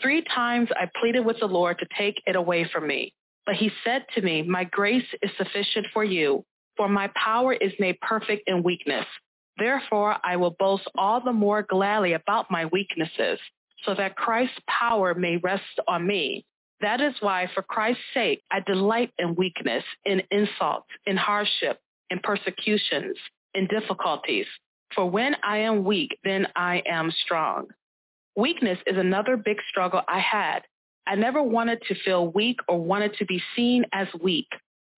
Three 0.00 0.22
times 0.22 0.68
I 0.76 0.88
pleaded 1.00 1.24
with 1.24 1.38
the 1.40 1.46
Lord 1.46 1.78
to 1.78 1.86
take 1.98 2.22
it 2.26 2.36
away 2.36 2.68
from 2.72 2.86
me. 2.86 3.12
But 3.44 3.56
he 3.56 3.70
said 3.84 4.04
to 4.14 4.22
me, 4.22 4.42
my 4.42 4.64
grace 4.64 5.06
is 5.22 5.30
sufficient 5.38 5.86
for 5.92 6.04
you, 6.04 6.44
for 6.76 6.88
my 6.88 7.10
power 7.14 7.52
is 7.52 7.72
made 7.78 8.00
perfect 8.00 8.48
in 8.48 8.62
weakness. 8.62 9.06
Therefore, 9.58 10.16
I 10.22 10.36
will 10.36 10.56
boast 10.58 10.88
all 10.96 11.20
the 11.20 11.32
more 11.32 11.62
gladly 11.62 12.12
about 12.12 12.50
my 12.50 12.66
weaknesses, 12.66 13.38
so 13.84 13.94
that 13.94 14.16
Christ's 14.16 14.58
power 14.68 15.14
may 15.14 15.36
rest 15.38 15.80
on 15.88 16.06
me. 16.06 16.44
That 16.80 17.00
is 17.00 17.14
why, 17.20 17.48
for 17.54 17.62
Christ's 17.62 18.02
sake, 18.12 18.42
I 18.50 18.60
delight 18.60 19.12
in 19.18 19.34
weakness, 19.34 19.84
in 20.04 20.22
insults, 20.30 20.88
in 21.06 21.16
hardship, 21.16 21.80
in 22.10 22.18
persecutions, 22.18 23.16
in 23.54 23.66
difficulties. 23.66 24.46
For 24.94 25.08
when 25.08 25.36
I 25.42 25.58
am 25.58 25.84
weak, 25.84 26.18
then 26.22 26.46
I 26.54 26.82
am 26.86 27.10
strong. 27.24 27.68
Weakness 28.36 28.78
is 28.86 28.98
another 28.98 29.36
big 29.36 29.58
struggle 29.70 30.02
I 30.06 30.20
had. 30.20 30.60
I 31.06 31.14
never 31.14 31.42
wanted 31.42 31.80
to 31.88 31.94
feel 31.94 32.28
weak 32.28 32.58
or 32.68 32.78
wanted 32.78 33.14
to 33.14 33.24
be 33.24 33.42
seen 33.54 33.84
as 33.92 34.08
weak. 34.20 34.48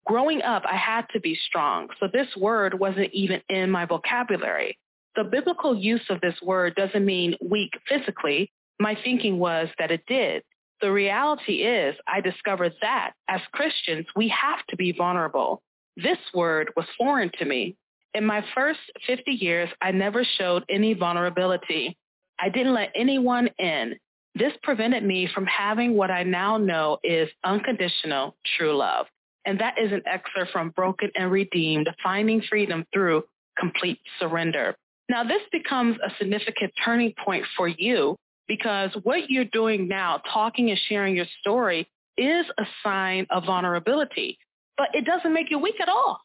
Growing 0.06 0.42
up, 0.42 0.64
I 0.64 0.76
had 0.76 1.06
to 1.12 1.20
be 1.20 1.38
strong, 1.46 1.88
so 2.00 2.08
this 2.10 2.28
word 2.36 2.78
wasn't 2.78 3.12
even 3.12 3.42
in 3.48 3.70
my 3.70 3.84
vocabulary. 3.84 4.78
The 5.16 5.24
biblical 5.24 5.76
use 5.76 6.04
of 6.08 6.20
this 6.20 6.34
word 6.42 6.74
doesn't 6.74 7.04
mean 7.04 7.36
weak 7.40 7.72
physically. 7.86 8.50
My 8.80 8.96
thinking 9.04 9.38
was 9.38 9.68
that 9.78 9.90
it 9.90 10.02
did. 10.06 10.42
The 10.80 10.92
reality 10.92 11.64
is 11.64 11.96
I 12.06 12.20
discovered 12.20 12.74
that 12.82 13.12
as 13.28 13.40
Christians, 13.52 14.06
we 14.14 14.28
have 14.28 14.64
to 14.68 14.76
be 14.76 14.92
vulnerable. 14.92 15.60
This 15.96 16.18
word 16.32 16.70
was 16.76 16.86
foreign 16.96 17.30
to 17.38 17.44
me. 17.44 17.76
In 18.14 18.24
my 18.24 18.44
first 18.54 18.80
50 19.06 19.32
years, 19.32 19.68
I 19.82 19.90
never 19.90 20.24
showed 20.24 20.64
any 20.68 20.94
vulnerability. 20.94 21.96
I 22.38 22.48
didn't 22.48 22.74
let 22.74 22.92
anyone 22.94 23.48
in. 23.58 23.96
This 24.36 24.52
prevented 24.62 25.02
me 25.02 25.28
from 25.34 25.46
having 25.46 25.94
what 25.94 26.12
I 26.12 26.22
now 26.22 26.58
know 26.58 26.98
is 27.02 27.28
unconditional 27.42 28.36
true 28.56 28.76
love. 28.76 29.06
And 29.44 29.58
that 29.60 29.78
is 29.78 29.92
an 29.92 30.02
excerpt 30.06 30.52
from 30.52 30.70
Broken 30.70 31.10
and 31.16 31.30
Redeemed, 31.32 31.88
Finding 32.02 32.42
Freedom 32.42 32.84
Through 32.92 33.24
Complete 33.58 33.98
Surrender. 34.20 34.76
Now, 35.08 35.24
this 35.24 35.42
becomes 35.50 35.96
a 36.04 36.10
significant 36.18 36.72
turning 36.84 37.14
point 37.24 37.44
for 37.56 37.66
you 37.66 38.16
because 38.48 38.90
what 39.02 39.30
you're 39.30 39.44
doing 39.44 39.87
now, 39.87 40.20
talking 40.32 40.70
and 40.70 40.80
sharing 40.88 41.14
your 41.14 41.26
story, 41.40 41.88
is 42.16 42.46
a 42.58 42.64
sign 42.82 43.26
of 43.30 43.44
vulnerability, 43.44 44.38
but 44.76 44.88
it 44.94 45.04
doesn't 45.04 45.32
make 45.32 45.50
you 45.50 45.58
weak 45.58 45.80
at 45.80 45.88
all. 45.88 46.20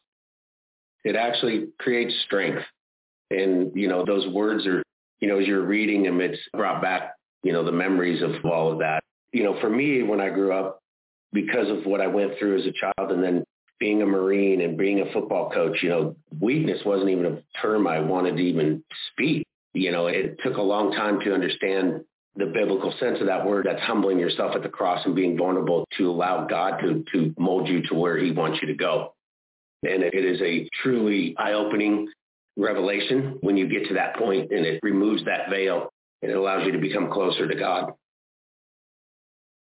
It 1.04 1.14
actually 1.14 1.68
creates 1.78 2.14
strength. 2.26 2.62
And, 3.30 3.72
you 3.74 3.88
know, 3.88 4.04
those 4.04 4.26
words 4.28 4.66
are 4.66 4.82
you 5.24 5.30
know, 5.30 5.38
as 5.38 5.46
you're 5.46 5.64
reading 5.64 6.02
them, 6.02 6.20
it's 6.20 6.38
brought 6.52 6.82
back, 6.82 7.14
you 7.42 7.52
know, 7.52 7.64
the 7.64 7.72
memories 7.72 8.22
of 8.22 8.44
all 8.44 8.70
of 8.70 8.80
that. 8.80 9.02
You 9.32 9.42
know, 9.42 9.58
for 9.58 9.70
me, 9.70 10.02
when 10.02 10.20
I 10.20 10.28
grew 10.28 10.52
up, 10.52 10.80
because 11.32 11.70
of 11.70 11.86
what 11.86 12.02
I 12.02 12.06
went 12.06 12.38
through 12.38 12.60
as 12.60 12.66
a 12.66 12.72
child 12.72 13.10
and 13.10 13.24
then 13.24 13.42
being 13.80 14.02
a 14.02 14.06
Marine 14.06 14.60
and 14.60 14.76
being 14.76 15.00
a 15.00 15.10
football 15.14 15.50
coach, 15.50 15.78
you 15.82 15.88
know, 15.88 16.14
weakness 16.40 16.80
wasn't 16.84 17.08
even 17.08 17.24
a 17.24 17.42
term 17.62 17.86
I 17.86 18.00
wanted 18.00 18.36
to 18.36 18.42
even 18.42 18.84
speak. 19.12 19.46
You 19.72 19.92
know, 19.92 20.08
it 20.08 20.38
took 20.44 20.58
a 20.58 20.62
long 20.62 20.92
time 20.92 21.20
to 21.20 21.32
understand 21.32 22.04
the 22.36 22.46
biblical 22.46 22.92
sense 22.98 23.20
of 23.20 23.26
that 23.26 23.46
word. 23.46 23.66
That's 23.68 23.82
humbling 23.82 24.18
yourself 24.18 24.54
at 24.56 24.62
the 24.62 24.68
cross 24.68 25.04
and 25.04 25.14
being 25.14 25.36
vulnerable 25.36 25.86
to 25.98 26.10
allow 26.10 26.46
God 26.46 26.78
to, 26.80 27.04
to 27.12 27.34
mold 27.38 27.68
you 27.68 27.82
to 27.88 27.94
where 27.94 28.18
he 28.18 28.32
wants 28.32 28.58
you 28.60 28.68
to 28.68 28.74
go. 28.74 29.14
And 29.82 30.02
it 30.02 30.14
is 30.14 30.40
a 30.40 30.68
truly 30.82 31.34
eye-opening 31.38 32.08
revelation 32.56 33.38
when 33.40 33.56
you 33.56 33.68
get 33.68 33.88
to 33.88 33.94
that 33.94 34.16
point 34.16 34.50
and 34.50 34.64
it 34.64 34.80
removes 34.82 35.24
that 35.26 35.50
veil 35.50 35.92
and 36.22 36.30
it 36.30 36.36
allows 36.36 36.64
you 36.64 36.72
to 36.72 36.78
become 36.78 37.10
closer 37.10 37.46
to 37.46 37.54
God. 37.54 37.92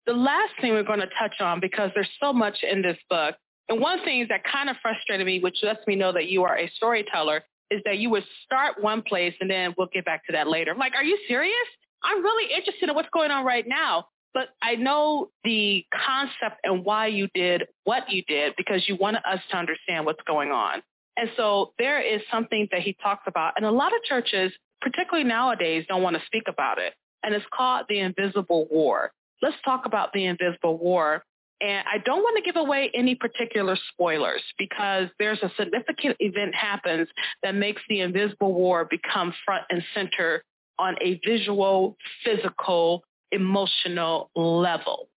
The 0.07 0.13
last 0.13 0.53
thing 0.61 0.73
we're 0.73 0.83
going 0.83 1.01
to 1.01 1.09
touch 1.19 1.41
on, 1.41 1.61
because 1.61 1.91
there's 1.95 2.11
so 2.21 2.33
much 2.33 2.59
in 2.63 2.83
this 2.83 2.97
book, 3.09 3.37
and 3.69 3.81
one 3.81 4.03
thing 4.03 4.27
that 4.31 4.43
kind 4.43 4.69
of 4.69 4.77
frustrated 4.83 5.25
me, 5.25 5.39
which 5.39 5.59
lets 5.63 5.87
me 5.87 5.95
know 5.95 6.13
that 6.13 6.27
you 6.27 6.43
are 6.43 6.59
a 6.59 6.69
storyteller, 6.75 7.43
is 7.71 7.81
that 7.85 7.99
you 7.99 8.11
would 8.11 8.25
start 8.45 8.83
one 8.83 9.03
place 9.03 9.35
and 9.41 9.49
then 9.49 9.75
we'll 9.79 9.87
get 9.93 10.05
back 10.05 10.27
to 10.27 10.33
that 10.33 10.49
later. 10.49 10.73
I'm 10.73 10.79
like, 10.79 10.95
are 10.97 11.05
you 11.05 11.17
serious? 11.29 11.55
I'm 12.03 12.23
really 12.23 12.53
interested 12.55 12.89
in 12.89 12.95
what's 12.95 13.11
going 13.13 13.31
on 13.31 13.45
right 13.45 13.67
now. 13.67 14.07
But 14.33 14.51
I 14.63 14.77
know 14.77 15.31
the 15.43 15.85
concept 15.93 16.61
and 16.63 16.85
why 16.85 17.09
you 17.09 17.29
did 17.35 17.65
what 17.85 18.11
you 18.11 18.23
did 18.29 18.55
because 18.57 18.89
you 18.89 18.97
wanted 18.97 19.23
us 19.29 19.41
to 19.51 19.57
understand 19.57 20.07
what's 20.07 20.23
going 20.27 20.53
on. 20.53 20.83
And 21.17 21.29
so 21.37 21.73
there 21.79 22.01
is 22.01 22.23
something 22.31 22.69
that 22.71 22.81
he 22.81 22.97
talks 23.03 23.25
about, 23.27 23.55
and 23.57 23.67
a 23.67 23.71
lot 23.71 23.93
of 23.95 24.03
churches, 24.05 24.53
particularly 24.81 25.29
nowadays, 25.29 25.85
don't 25.89 26.03
want 26.03 26.17
to 26.17 26.23
speak 26.27 26.45
about 26.49 26.79
it. 26.79 26.95
And 27.23 27.35
it's 27.35 27.45
called 27.53 27.87
the 27.89 27.99
invisible 27.99 28.69
war. 28.71 29.13
Let's 29.43 29.57
talk 29.65 29.85
about 29.85 30.13
the 30.13 30.27
invisible 30.27 30.79
war. 30.79 31.25
And 31.61 31.85
I 31.93 31.99
don't 31.99 32.23
want 32.23 32.37
to 32.39 32.43
give 32.43 32.57
away 32.57 32.91
any 32.95 33.15
particular 33.15 33.77
spoilers 33.93 34.43
because 34.57 35.09
there's 35.19 35.43
a 35.43 35.51
significant 35.59 36.17
event 36.21 36.55
happens 36.55 37.09
that 37.43 37.55
makes 37.55 37.83
the 37.89 38.01
invisible 38.01 38.55
war 38.55 38.87
become 38.87 39.35
front 39.45 39.65
and 39.69 39.83
center 39.95 40.43
on 40.81 40.97
a 41.01 41.21
visual, 41.25 41.97
physical, 42.25 43.05
emotional 43.33 44.31
level 44.35 45.09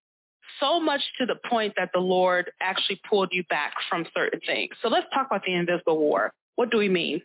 so 0.59 0.79
much 0.79 1.01
to 1.19 1.25
the 1.25 1.35
point 1.49 1.73
that 1.77 1.89
the 1.93 1.99
Lord 1.99 2.51
actually 2.61 2.99
pulled 3.09 3.29
you 3.31 3.43
back 3.49 3.73
from 3.89 4.05
certain 4.15 4.39
things. 4.45 4.73
So 4.81 4.87
let's 4.87 5.07
talk 5.13 5.27
about 5.27 5.43
the 5.45 5.53
invisible 5.53 5.97
war. 5.97 6.31
What 6.55 6.71
do 6.71 6.77
we 6.77 6.89
mean? 6.89 7.21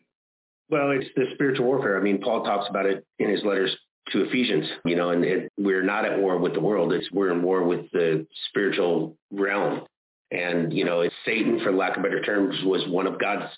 Well, 0.71 0.91
it's 0.91 1.09
the 1.17 1.27
spiritual 1.35 1.67
warfare. 1.67 1.99
I 1.99 2.03
mean, 2.03 2.21
Paul 2.21 2.45
talks 2.45 2.69
about 2.69 2.87
it 2.87 3.05
in 3.19 3.31
his 3.31 3.43
letters 3.45 3.75
to 4.13 4.25
Ephesians, 4.25 4.67
you 4.85 4.97
know, 4.97 5.11
and 5.11 5.25
it, 5.25 5.53
we're 5.59 5.83
not 5.83 6.05
at 6.05 6.19
war 6.19 6.39
with 6.39 6.55
the 6.55 6.61
world. 6.61 6.93
It's 6.93 7.11
we're 7.13 7.31
in 7.31 7.43
war 7.43 7.63
with 7.63 7.91
the 7.93 8.27
spiritual 8.49 9.17
realm. 9.31 9.83
And, 10.31 10.73
you 10.73 10.85
know, 10.85 11.09
Satan, 11.25 11.61
for 11.63 11.73
lack 11.73 11.97
of 11.97 12.03
better 12.03 12.23
terms, 12.23 12.57
was 12.65 12.87
one 12.89 13.07
of 13.07 13.19
God's 13.19 13.51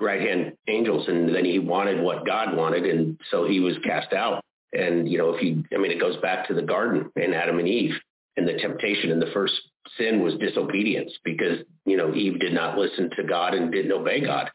right-hand 0.00 0.56
angels. 0.68 1.08
And 1.08 1.34
then 1.34 1.44
he 1.44 1.58
wanted 1.58 2.02
what 2.02 2.26
God 2.26 2.56
wanted. 2.56 2.84
And 2.84 3.18
so 3.30 3.46
he 3.46 3.60
was 3.60 3.76
cast 3.84 4.12
out. 4.12 4.42
And, 4.72 5.08
you 5.08 5.18
know, 5.18 5.34
if 5.34 5.42
you, 5.42 5.64
I 5.72 5.78
mean, 5.78 5.92
it 5.92 6.00
goes 6.00 6.16
back 6.18 6.48
to 6.48 6.54
the 6.54 6.62
garden 6.62 7.10
and 7.16 7.34
Adam 7.34 7.58
and 7.58 7.68
Eve 7.68 7.94
and 8.36 8.46
the 8.46 8.54
temptation 8.54 9.12
and 9.12 9.22
the 9.22 9.30
first 9.32 9.54
sin 9.96 10.22
was 10.22 10.34
disobedience 10.34 11.12
because, 11.24 11.58
you 11.84 11.96
know, 11.96 12.12
Eve 12.14 12.40
did 12.40 12.52
not 12.52 12.76
listen 12.76 13.10
to 13.16 13.22
God 13.22 13.54
and 13.54 13.70
didn't 13.70 13.92
obey 13.92 14.20
God. 14.20 14.50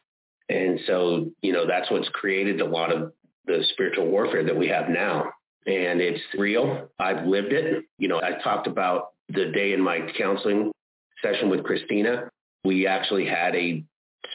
And 0.49 0.79
so, 0.87 1.31
you 1.41 1.53
know, 1.53 1.65
that's 1.67 1.89
what's 1.89 2.09
created 2.09 2.59
a 2.59 2.65
lot 2.65 2.91
of 2.91 3.13
the 3.45 3.63
spiritual 3.71 4.07
warfare 4.07 4.43
that 4.43 4.57
we 4.57 4.67
have 4.67 4.89
now. 4.89 5.31
And 5.65 6.01
it's 6.01 6.21
real. 6.37 6.89
I've 6.99 7.25
lived 7.25 7.53
it. 7.53 7.85
You 7.97 8.07
know, 8.07 8.21
I 8.21 8.41
talked 8.43 8.67
about 8.67 9.09
the 9.29 9.51
day 9.51 9.73
in 9.73 9.81
my 9.81 10.11
counseling 10.17 10.71
session 11.21 11.49
with 11.49 11.63
Christina. 11.63 12.29
We 12.65 12.87
actually 12.87 13.25
had 13.25 13.55
a 13.55 13.83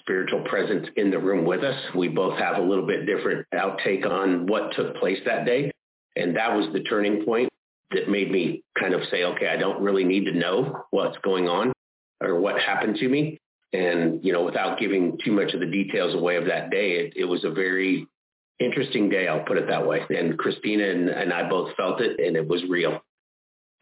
spiritual 0.01 0.43
presence 0.45 0.87
in 0.97 1.11
the 1.11 1.19
room 1.19 1.45
with 1.45 1.63
us. 1.63 1.81
We 1.95 2.09
both 2.09 2.39
have 2.39 2.57
a 2.59 2.63
little 2.63 2.87
bit 2.87 3.07
different 3.07 3.47
outtake 3.55 4.07
on 4.07 4.47
what 4.47 4.73
took 4.75 4.97
place 4.97 5.19
that 5.27 5.47
day. 5.47 5.71
And 6.17 6.37
that 6.37 6.55
was 6.55 6.73
the 6.73 6.81
turning 6.81 7.25
point 7.25 7.49
that 7.91 8.09
made 8.09 8.31
me 8.31 8.63
kind 8.79 8.95
of 8.95 9.01
say, 9.11 9.25
okay, 9.25 9.49
I 9.49 9.57
don't 9.57 9.83
really 9.83 10.05
need 10.05 10.25
to 10.27 10.33
know 10.33 10.85
what's 10.91 11.17
going 11.19 11.49
on 11.49 11.73
or 12.21 12.39
what 12.41 12.61
happened 12.61 12.97
to 12.97 13.09
me. 13.09 13.39
And, 13.73 14.25
you 14.25 14.33
know, 14.33 14.45
without 14.45 14.79
giving 14.79 15.19
too 15.25 15.33
much 15.33 15.53
of 15.53 15.61
the 15.61 15.67
details 15.67 16.15
away 16.15 16.37
of 16.37 16.47
that 16.47 16.71
day, 16.71 16.93
it, 16.93 17.15
it 17.17 17.25
was 17.25 17.45
a 17.45 17.51
very 17.51 18.07
interesting 18.61 19.09
day, 19.09 19.27
I'll 19.27 19.45
put 19.45 19.59
it 19.59 19.67
that 19.69 19.87
way. 19.87 20.03
And 20.11 20.39
Christina 20.39 20.89
and, 20.89 21.09
and 21.09 21.33
I 21.33 21.49
both 21.49 21.75
felt 21.77 22.01
it 22.01 22.21
and 22.21 22.37
it 22.37 22.47
was 22.47 22.63
real. 22.69 23.01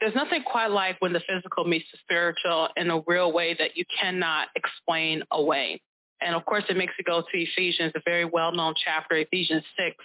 There's 0.00 0.14
nothing 0.14 0.42
quite 0.42 0.70
like 0.70 0.96
when 1.00 1.12
the 1.12 1.20
physical 1.20 1.64
meets 1.64 1.84
the 1.92 1.98
spiritual 2.02 2.68
in 2.76 2.90
a 2.90 3.02
real 3.06 3.32
way 3.32 3.54
that 3.58 3.76
you 3.76 3.84
cannot 4.00 4.48
explain 4.56 5.22
away. 5.30 5.80
And 6.24 6.34
of 6.34 6.44
course, 6.44 6.64
it 6.68 6.76
makes 6.76 6.94
it 6.98 7.06
go 7.06 7.22
to 7.22 7.38
Ephesians, 7.38 7.92
a 7.94 8.00
very 8.04 8.24
well-known 8.24 8.74
chapter, 8.82 9.16
Ephesians 9.16 9.64
6, 9.76 9.96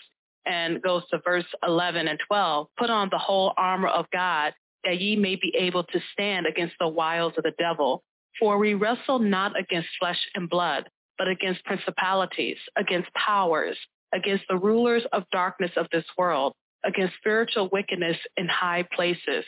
and 0.46 0.82
goes 0.82 1.04
to 1.12 1.20
verse 1.24 1.46
11 1.66 2.08
and 2.08 2.20
12. 2.28 2.68
Put 2.78 2.90
on 2.90 3.10
the 3.12 3.18
whole 3.18 3.54
armor 3.58 3.90
of 3.90 4.06
God 4.12 4.54
that 4.84 5.00
ye 5.02 5.16
may 5.16 5.36
be 5.36 5.54
able 5.58 5.84
to 5.84 6.00
stand 6.14 6.46
against 6.48 6.76
the 6.80 6.88
wiles 6.88 7.34
of 7.38 7.44
the 7.44 7.54
devil. 7.60 8.04
For 8.40 8.58
we 8.58 8.74
wrestle 8.74 9.20
not 9.20 9.60
against 9.60 9.90
flesh 10.00 10.20
and 10.36 10.50
blood, 10.50 10.90
but 11.18 11.28
against 11.28 11.66
principalities, 11.66 12.58
against 12.78 13.14
powers, 13.14 13.78
against 14.14 14.46
the 14.48 14.58
rulers 14.58 15.04
of 15.12 15.24
darkness 15.32 15.72
of 15.76 15.88
this 15.92 16.06
world, 16.18 16.54
against 16.86 17.16
spiritual 17.18 17.70
wickedness 17.72 18.18
in 18.38 18.48
high 18.48 18.88
places. 18.96 19.44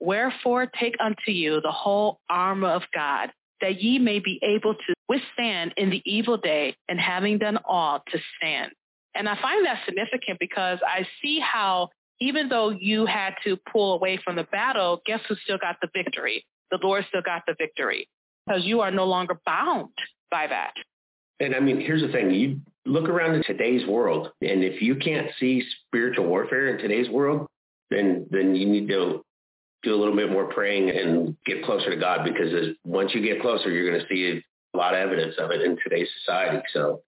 Wherefore 0.00 0.66
take 0.78 0.94
unto 1.00 1.32
you 1.32 1.60
the 1.60 1.72
whole 1.72 2.20
armor 2.28 2.68
of 2.68 2.82
God, 2.94 3.30
that 3.60 3.82
ye 3.82 3.98
may 3.98 4.18
be 4.18 4.38
able 4.42 4.74
to 4.74 4.93
withstand 5.08 5.74
in 5.76 5.90
the 5.90 6.02
evil 6.04 6.36
day, 6.36 6.76
and 6.88 6.98
having 6.98 7.38
done 7.38 7.58
all 7.64 8.02
to 8.10 8.18
stand. 8.36 8.72
And 9.14 9.28
I 9.28 9.40
find 9.40 9.64
that 9.66 9.84
significant 9.86 10.38
because 10.40 10.78
I 10.86 11.06
see 11.22 11.40
how 11.40 11.90
even 12.20 12.48
though 12.48 12.70
you 12.70 13.06
had 13.06 13.34
to 13.44 13.56
pull 13.70 13.94
away 13.94 14.18
from 14.22 14.36
the 14.36 14.44
battle, 14.44 15.02
guess 15.04 15.20
who 15.28 15.34
still 15.36 15.58
got 15.58 15.76
the 15.82 15.88
victory? 15.94 16.46
The 16.70 16.78
Lord 16.82 17.04
still 17.08 17.22
got 17.22 17.42
the 17.46 17.54
victory 17.58 18.08
because 18.46 18.64
you 18.64 18.80
are 18.80 18.90
no 18.90 19.04
longer 19.04 19.38
bound 19.44 19.90
by 20.30 20.46
that. 20.46 20.72
And 21.40 21.54
I 21.54 21.60
mean, 21.60 21.80
here's 21.80 22.02
the 22.02 22.08
thing. 22.08 22.30
You 22.30 22.60
look 22.86 23.08
around 23.08 23.34
in 23.34 23.42
today's 23.44 23.86
world, 23.86 24.30
and 24.40 24.62
if 24.62 24.80
you 24.80 24.96
can't 24.96 25.28
see 25.38 25.62
spiritual 25.86 26.26
warfare 26.26 26.68
in 26.68 26.78
today's 26.78 27.08
world, 27.08 27.46
then 27.90 28.26
then 28.30 28.54
you 28.54 28.66
need 28.66 28.88
to 28.88 29.24
do 29.82 29.94
a 29.94 29.98
little 29.98 30.16
bit 30.16 30.30
more 30.30 30.46
praying 30.46 30.90
and 30.90 31.36
get 31.44 31.64
closer 31.64 31.90
to 31.90 31.96
God 31.96 32.24
because 32.24 32.74
once 32.84 33.12
you 33.14 33.20
get 33.20 33.42
closer, 33.42 33.70
you're 33.70 33.88
going 33.88 34.00
to 34.00 34.08
see 34.08 34.42
a 34.74 34.76
lot 34.76 34.94
of 34.94 35.00
evidence 35.00 35.36
of 35.38 35.50
it 35.50 35.62
in 35.62 35.78
today's 35.82 36.08
society. 36.20 36.62
So 36.72 37.02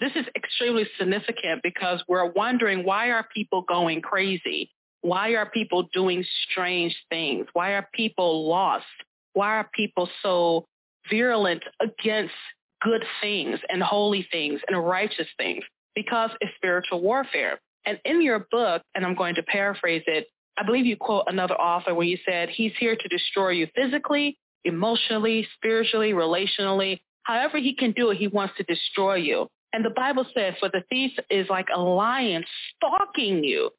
this 0.00 0.12
is 0.16 0.26
extremely 0.34 0.86
significant 0.98 1.62
because 1.62 2.02
we're 2.08 2.30
wondering 2.32 2.84
why 2.84 3.10
are 3.10 3.26
people 3.34 3.62
going 3.62 4.00
crazy? 4.00 4.70
Why 5.02 5.30
are 5.30 5.48
people 5.48 5.88
doing 5.92 6.24
strange 6.50 6.96
things? 7.08 7.46
Why 7.52 7.72
are 7.72 7.88
people 7.94 8.48
lost? 8.48 8.84
Why 9.32 9.56
are 9.56 9.70
people 9.74 10.08
so 10.22 10.66
virulent 11.08 11.62
against 11.80 12.34
good 12.82 13.04
things 13.20 13.60
and 13.68 13.82
holy 13.82 14.26
things 14.30 14.60
and 14.68 14.84
righteous 14.84 15.28
things? 15.38 15.64
Because 15.94 16.30
it's 16.40 16.54
spiritual 16.56 17.00
warfare. 17.00 17.60
And 17.86 17.98
in 18.04 18.20
your 18.22 18.46
book, 18.50 18.82
and 18.94 19.04
I'm 19.06 19.14
going 19.14 19.36
to 19.36 19.42
paraphrase 19.42 20.02
it, 20.06 20.26
I 20.56 20.64
believe 20.64 20.84
you 20.84 20.96
quote 20.96 21.24
another 21.28 21.54
author 21.54 21.94
where 21.94 22.06
you 22.06 22.18
said, 22.26 22.50
he's 22.50 22.72
here 22.78 22.96
to 22.96 23.08
destroy 23.08 23.50
you 23.50 23.68
physically, 23.74 24.38
emotionally, 24.64 25.46
spiritually, 25.54 26.12
relationally. 26.12 27.00
However 27.22 27.58
he 27.58 27.74
can 27.74 27.92
do 27.92 28.10
it, 28.10 28.16
he 28.16 28.28
wants 28.28 28.54
to 28.56 28.62
destroy 28.64 29.16
you. 29.16 29.48
And 29.72 29.84
the 29.84 29.90
Bible 29.90 30.26
says, 30.34 30.54
for 30.58 30.68
the 30.68 30.82
thief 30.90 31.12
is 31.30 31.48
like 31.48 31.68
a 31.74 31.80
lion 31.80 32.44
stalking 32.76 33.44
you, 33.44 33.70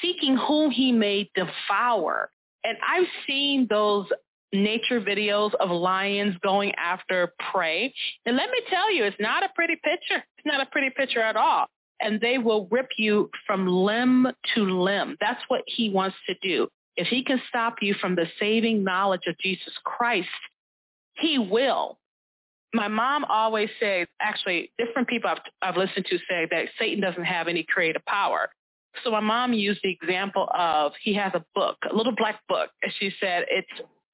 seeking 0.00 0.36
whom 0.36 0.70
he 0.70 0.92
may 0.92 1.30
devour. 1.34 2.30
And 2.64 2.78
I've 2.86 3.08
seen 3.26 3.66
those 3.68 4.06
nature 4.52 5.00
videos 5.00 5.52
of 5.54 5.70
lions 5.70 6.36
going 6.42 6.72
after 6.76 7.34
prey. 7.52 7.92
And 8.24 8.36
let 8.36 8.50
me 8.50 8.58
tell 8.70 8.92
you, 8.92 9.04
it's 9.04 9.20
not 9.20 9.42
a 9.42 9.48
pretty 9.54 9.74
picture. 9.74 10.24
It's 10.38 10.46
not 10.46 10.62
a 10.62 10.66
pretty 10.66 10.90
picture 10.90 11.20
at 11.20 11.36
all 11.36 11.66
and 12.00 12.20
they 12.20 12.38
will 12.38 12.68
rip 12.70 12.88
you 12.96 13.30
from 13.46 13.66
limb 13.66 14.28
to 14.54 14.64
limb. 14.64 15.16
That's 15.20 15.42
what 15.48 15.62
he 15.66 15.90
wants 15.90 16.16
to 16.28 16.34
do. 16.42 16.68
If 16.96 17.08
he 17.08 17.22
can 17.22 17.40
stop 17.48 17.76
you 17.82 17.94
from 18.00 18.14
the 18.14 18.26
saving 18.40 18.82
knowledge 18.82 19.22
of 19.26 19.38
Jesus 19.38 19.72
Christ, 19.84 20.28
he 21.14 21.38
will. 21.38 21.98
My 22.74 22.88
mom 22.88 23.24
always 23.24 23.70
says, 23.80 24.06
actually, 24.20 24.72
different 24.78 25.08
people 25.08 25.30
I've, 25.30 25.38
I've 25.62 25.76
listened 25.76 26.06
to 26.10 26.18
say 26.28 26.46
that 26.50 26.66
Satan 26.78 27.00
doesn't 27.00 27.24
have 27.24 27.48
any 27.48 27.64
creative 27.68 28.04
power. 28.06 28.50
So 29.04 29.10
my 29.10 29.20
mom 29.20 29.52
used 29.52 29.80
the 29.82 29.90
example 29.90 30.48
of 30.56 30.92
he 31.02 31.14
has 31.14 31.32
a 31.34 31.44
book, 31.54 31.76
a 31.90 31.94
little 31.94 32.14
black 32.14 32.40
book. 32.48 32.70
And 32.82 32.92
she 32.98 33.12
said, 33.20 33.44
it's 33.50 33.68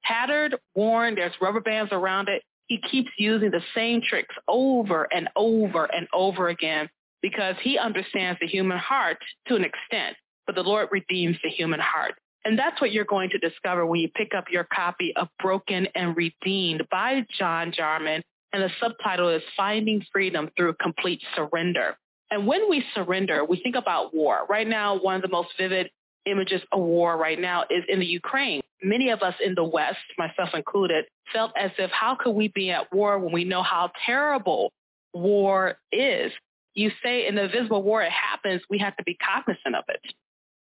tattered, 0.04 0.56
worn, 0.74 1.14
there's 1.14 1.32
rubber 1.40 1.60
bands 1.60 1.92
around 1.92 2.28
it. 2.28 2.42
He 2.66 2.80
keeps 2.90 3.10
using 3.18 3.50
the 3.50 3.62
same 3.74 4.00
tricks 4.02 4.34
over 4.48 5.06
and 5.12 5.28
over 5.36 5.84
and 5.84 6.08
over 6.12 6.48
again 6.48 6.88
because 7.20 7.54
he 7.62 7.78
understands 7.78 8.38
the 8.40 8.46
human 8.46 8.78
heart 8.78 9.18
to 9.46 9.54
an 9.54 9.64
extent, 9.64 10.16
but 10.46 10.54
the 10.54 10.62
Lord 10.62 10.88
redeems 10.90 11.36
the 11.42 11.50
human 11.50 11.80
heart. 11.80 12.14
And 12.44 12.58
that's 12.58 12.80
what 12.80 12.92
you're 12.92 13.04
going 13.04 13.30
to 13.30 13.38
discover 13.38 13.86
when 13.86 14.00
you 14.00 14.08
pick 14.08 14.32
up 14.36 14.46
your 14.50 14.64
copy 14.64 15.14
of 15.16 15.28
Broken 15.40 15.86
and 15.94 16.16
Redeemed 16.16 16.86
by 16.90 17.24
John 17.38 17.72
Jarman. 17.72 18.22
And 18.52 18.62
the 18.62 18.70
subtitle 18.80 19.28
is 19.28 19.42
Finding 19.56 20.02
Freedom 20.12 20.50
Through 20.56 20.74
Complete 20.74 21.22
Surrender. 21.36 21.96
And 22.30 22.46
when 22.46 22.68
we 22.68 22.84
surrender, 22.94 23.44
we 23.44 23.60
think 23.62 23.76
about 23.76 24.14
war. 24.14 24.46
Right 24.48 24.66
now, 24.66 24.98
one 24.98 25.16
of 25.16 25.22
the 25.22 25.28
most 25.28 25.50
vivid 25.58 25.90
images 26.26 26.62
of 26.72 26.80
war 26.80 27.16
right 27.16 27.40
now 27.40 27.64
is 27.70 27.84
in 27.88 28.00
the 28.00 28.06
Ukraine. 28.06 28.60
Many 28.82 29.10
of 29.10 29.22
us 29.22 29.34
in 29.44 29.54
the 29.54 29.64
West, 29.64 29.98
myself 30.18 30.50
included, 30.54 31.04
felt 31.32 31.52
as 31.56 31.70
if 31.78 31.90
how 31.90 32.16
could 32.16 32.32
we 32.32 32.48
be 32.48 32.70
at 32.70 32.92
war 32.92 33.18
when 33.18 33.32
we 33.32 33.44
know 33.44 33.62
how 33.62 33.90
terrible 34.06 34.72
war 35.14 35.76
is? 35.92 36.32
you 36.74 36.90
say 37.02 37.26
in 37.26 37.34
the 37.34 37.48
visible 37.48 37.82
war 37.82 38.02
it 38.02 38.12
happens, 38.12 38.62
we 38.70 38.78
have 38.78 38.96
to 38.96 39.02
be 39.04 39.14
cognizant 39.14 39.76
of 39.76 39.84
it. 39.88 40.00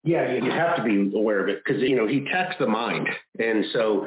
Yeah, 0.02 0.32
you 0.32 0.50
have 0.50 0.76
to 0.76 0.82
be 0.82 1.12
aware 1.14 1.40
of 1.40 1.48
it 1.48 1.62
because, 1.64 1.82
you 1.82 1.96
know, 1.96 2.06
he 2.06 2.24
attacks 2.26 2.56
the 2.58 2.66
mind. 2.66 3.08
And 3.38 3.66
so, 3.72 4.06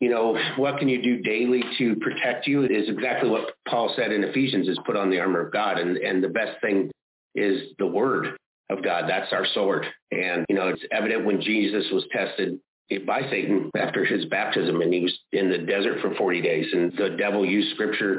you 0.00 0.10
know, 0.10 0.36
what 0.56 0.78
can 0.78 0.88
you 0.88 1.00
do 1.00 1.18
daily 1.22 1.62
to 1.78 1.96
protect 1.96 2.46
you 2.46 2.64
is 2.64 2.88
exactly 2.88 3.30
what 3.30 3.54
Paul 3.68 3.92
said 3.96 4.12
in 4.12 4.24
Ephesians 4.24 4.68
is 4.68 4.78
put 4.84 4.96
on 4.96 5.10
the 5.10 5.20
armor 5.20 5.46
of 5.46 5.52
God. 5.52 5.78
And, 5.78 5.96
and 5.96 6.22
the 6.22 6.28
best 6.28 6.60
thing 6.60 6.90
is 7.34 7.62
the 7.78 7.86
word 7.86 8.36
of 8.68 8.82
God. 8.82 9.04
That's 9.08 9.32
our 9.32 9.46
sword. 9.54 9.86
And, 10.10 10.44
you 10.48 10.56
know, 10.56 10.68
it's 10.68 10.82
evident 10.90 11.24
when 11.24 11.40
Jesus 11.40 11.86
was 11.92 12.04
tested 12.12 12.58
by 13.06 13.22
Satan 13.30 13.70
after 13.76 14.04
his 14.04 14.24
baptism 14.26 14.80
and 14.80 14.92
he 14.92 15.00
was 15.00 15.18
in 15.32 15.50
the 15.50 15.58
desert 15.58 16.00
for 16.00 16.14
40 16.14 16.42
days 16.42 16.66
and 16.72 16.92
the 16.96 17.16
devil 17.16 17.44
used 17.44 17.74
scripture 17.74 18.18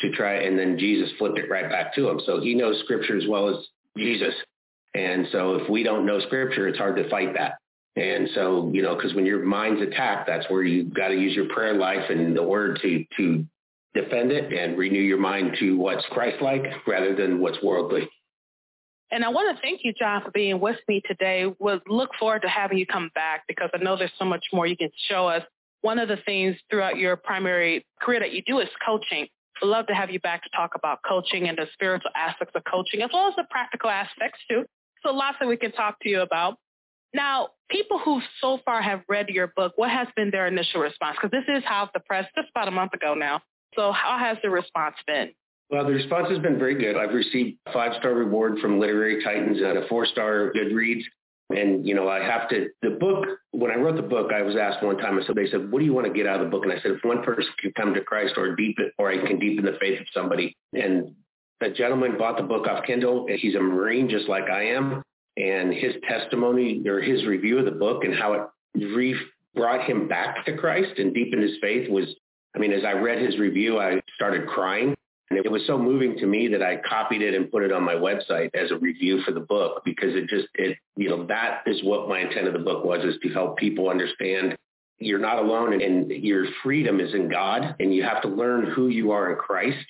to 0.00 0.10
try, 0.12 0.34
and 0.34 0.58
then 0.58 0.78
Jesus 0.78 1.10
flipped 1.18 1.38
it 1.38 1.50
right 1.50 1.70
back 1.70 1.94
to 1.94 2.08
him. 2.08 2.20
So 2.26 2.40
he 2.40 2.54
knows 2.54 2.80
scripture 2.84 3.16
as 3.16 3.24
well 3.28 3.48
as 3.48 3.64
Jesus. 3.96 4.34
And 4.96 5.26
so 5.30 5.56
if 5.56 5.68
we 5.68 5.82
don't 5.82 6.06
know 6.06 6.20
scripture, 6.20 6.66
it's 6.68 6.78
hard 6.78 6.96
to 6.96 7.08
fight 7.10 7.34
that. 7.34 7.58
And 7.96 8.28
so, 8.34 8.70
you 8.72 8.82
know, 8.82 8.94
because 8.94 9.14
when 9.14 9.26
your 9.26 9.44
mind's 9.44 9.82
attacked, 9.82 10.26
that's 10.26 10.48
where 10.50 10.62
you've 10.62 10.94
got 10.94 11.08
to 11.08 11.14
use 11.14 11.34
your 11.34 11.48
prayer 11.48 11.74
life 11.74 12.10
and 12.10 12.34
the 12.36 12.42
word 12.42 12.78
to 12.82 13.04
to 13.18 13.46
defend 13.94 14.32
it 14.32 14.52
and 14.52 14.76
renew 14.76 15.00
your 15.00 15.18
mind 15.18 15.56
to 15.58 15.76
what's 15.76 16.04
Christ-like 16.10 16.86
rather 16.86 17.14
than 17.14 17.40
what's 17.40 17.62
worldly. 17.62 18.08
And 19.10 19.24
I 19.24 19.28
want 19.28 19.56
to 19.56 19.62
thank 19.62 19.80
you, 19.84 19.92
John, 19.98 20.22
for 20.22 20.30
being 20.30 20.60
with 20.60 20.76
me 20.88 21.00
today. 21.06 21.46
We'll 21.58 21.80
look 21.86 22.10
forward 22.18 22.42
to 22.42 22.48
having 22.48 22.76
you 22.76 22.86
come 22.86 23.10
back 23.14 23.44
because 23.46 23.70
I 23.72 23.82
know 23.82 23.96
there's 23.96 24.10
so 24.18 24.24
much 24.24 24.44
more 24.52 24.66
you 24.66 24.76
can 24.76 24.90
show 25.08 25.28
us. 25.28 25.42
One 25.80 25.98
of 25.98 26.08
the 26.08 26.18
things 26.26 26.56
throughout 26.70 26.98
your 26.98 27.16
primary 27.16 27.86
career 28.00 28.20
that 28.20 28.32
you 28.32 28.42
do 28.46 28.58
is 28.58 28.68
coaching. 28.84 29.28
I'd 29.62 29.66
love 29.66 29.86
to 29.86 29.94
have 29.94 30.10
you 30.10 30.20
back 30.20 30.42
to 30.42 30.50
talk 30.54 30.72
about 30.74 30.98
coaching 31.08 31.48
and 31.48 31.56
the 31.56 31.66
spiritual 31.72 32.10
aspects 32.14 32.54
of 32.56 32.62
coaching, 32.70 33.02
as 33.02 33.10
well 33.12 33.28
as 33.28 33.36
the 33.36 33.44
practical 33.48 33.88
aspects 33.88 34.40
too. 34.50 34.66
So 35.06 35.14
lots 35.14 35.36
that 35.40 35.46
we 35.46 35.56
can 35.56 35.70
talk 35.72 36.00
to 36.00 36.08
you 36.08 36.20
about. 36.20 36.58
Now, 37.14 37.50
people 37.70 37.98
who 37.98 38.20
so 38.40 38.58
far 38.64 38.82
have 38.82 39.02
read 39.08 39.28
your 39.28 39.52
book, 39.56 39.74
what 39.76 39.90
has 39.90 40.08
been 40.16 40.30
their 40.30 40.48
initial 40.48 40.80
response? 40.80 41.16
Because 41.20 41.30
this 41.30 41.56
is 41.56 41.62
how 41.64 41.88
the 41.94 42.00
Press 42.00 42.26
just 42.34 42.48
about 42.50 42.66
a 42.66 42.72
month 42.72 42.92
ago 42.92 43.14
now. 43.14 43.40
So 43.74 43.92
how 43.92 44.18
has 44.18 44.36
the 44.42 44.50
response 44.50 44.96
been? 45.06 45.30
Well, 45.70 45.84
the 45.84 45.92
response 45.92 46.28
has 46.30 46.40
been 46.40 46.58
very 46.58 46.74
good. 46.74 46.96
I've 46.96 47.14
received 47.14 47.58
a 47.66 47.72
five-star 47.72 48.12
reward 48.12 48.58
from 48.58 48.80
Literary 48.80 49.22
Titans 49.22 49.58
and 49.58 49.78
a 49.78 49.88
four-star 49.88 50.52
Goodreads. 50.54 51.02
And, 51.50 51.86
you 51.86 51.94
know, 51.94 52.08
I 52.08 52.20
have 52.20 52.48
to, 52.48 52.68
the 52.82 52.90
book, 52.90 53.26
when 53.52 53.70
I 53.70 53.76
wrote 53.76 53.94
the 53.94 54.02
book, 54.02 54.32
I 54.32 54.42
was 54.42 54.56
asked 54.56 54.84
one 54.84 54.98
time, 54.98 55.18
I 55.18 55.24
said, 55.24 55.36
they 55.36 55.48
said, 55.48 55.70
what 55.70 55.78
do 55.78 55.84
you 55.84 55.94
want 55.94 56.08
to 56.08 56.12
get 56.12 56.26
out 56.26 56.40
of 56.40 56.46
the 56.46 56.50
book? 56.50 56.64
And 56.64 56.72
I 56.72 56.80
said, 56.80 56.90
if 56.90 57.04
one 57.04 57.22
person 57.22 57.46
can 57.60 57.72
come 57.76 57.94
to 57.94 58.00
Christ 58.00 58.34
or 58.36 58.56
deepen, 58.56 58.90
or 58.98 59.10
I 59.10 59.24
can 59.24 59.38
deepen 59.38 59.64
the 59.64 59.76
faith 59.80 60.00
of 60.00 60.06
somebody. 60.12 60.56
And 60.72 61.14
the 61.60 61.70
gentleman 61.70 62.18
bought 62.18 62.36
the 62.36 62.42
book 62.42 62.66
off 62.66 62.84
Kindle. 62.84 63.26
He's 63.28 63.54
a 63.54 63.60
Marine 63.60 64.08
just 64.08 64.28
like 64.28 64.44
I 64.50 64.68
am. 64.68 65.02
And 65.36 65.72
his 65.72 65.94
testimony 66.08 66.82
or 66.86 67.00
his 67.00 67.26
review 67.26 67.58
of 67.58 67.66
the 67.66 67.70
book 67.70 68.04
and 68.04 68.14
how 68.14 68.32
it 68.32 68.42
re- 68.74 69.16
brought 69.54 69.84
him 69.84 70.08
back 70.08 70.44
to 70.46 70.56
Christ 70.56 70.98
and 70.98 71.12
deepened 71.12 71.42
his 71.42 71.58
faith 71.60 71.90
was, 71.90 72.06
I 72.54 72.58
mean, 72.58 72.72
as 72.72 72.84
I 72.84 72.92
read 72.92 73.18
his 73.18 73.38
review, 73.38 73.78
I 73.78 74.00
started 74.16 74.46
crying 74.46 74.94
and 75.30 75.44
it 75.44 75.50
was 75.50 75.66
so 75.66 75.76
moving 75.76 76.16
to 76.18 76.26
me 76.26 76.48
that 76.48 76.62
I 76.62 76.76
copied 76.76 77.20
it 77.20 77.34
and 77.34 77.50
put 77.50 77.64
it 77.64 77.72
on 77.72 77.82
my 77.82 77.94
website 77.94 78.50
as 78.54 78.70
a 78.70 78.78
review 78.78 79.22
for 79.22 79.32
the 79.32 79.40
book 79.40 79.82
because 79.84 80.14
it 80.14 80.28
just, 80.28 80.46
it, 80.54 80.78
you 80.96 81.08
know, 81.08 81.26
that 81.26 81.62
is 81.66 81.82
what 81.82 82.08
my 82.08 82.20
intent 82.20 82.46
of 82.46 82.52
the 82.52 82.60
book 82.60 82.84
was, 82.84 83.04
is 83.04 83.16
to 83.22 83.28
help 83.30 83.56
people 83.56 83.88
understand 83.88 84.56
you're 84.98 85.18
not 85.18 85.38
alone 85.38 85.82
and 85.82 86.10
your 86.10 86.46
freedom 86.62 87.00
is 87.00 87.12
in 87.12 87.28
God 87.28 87.74
and 87.80 87.92
you 87.92 88.04
have 88.04 88.22
to 88.22 88.28
learn 88.28 88.66
who 88.70 88.88
you 88.88 89.10
are 89.10 89.32
in 89.32 89.36
Christ. 89.36 89.84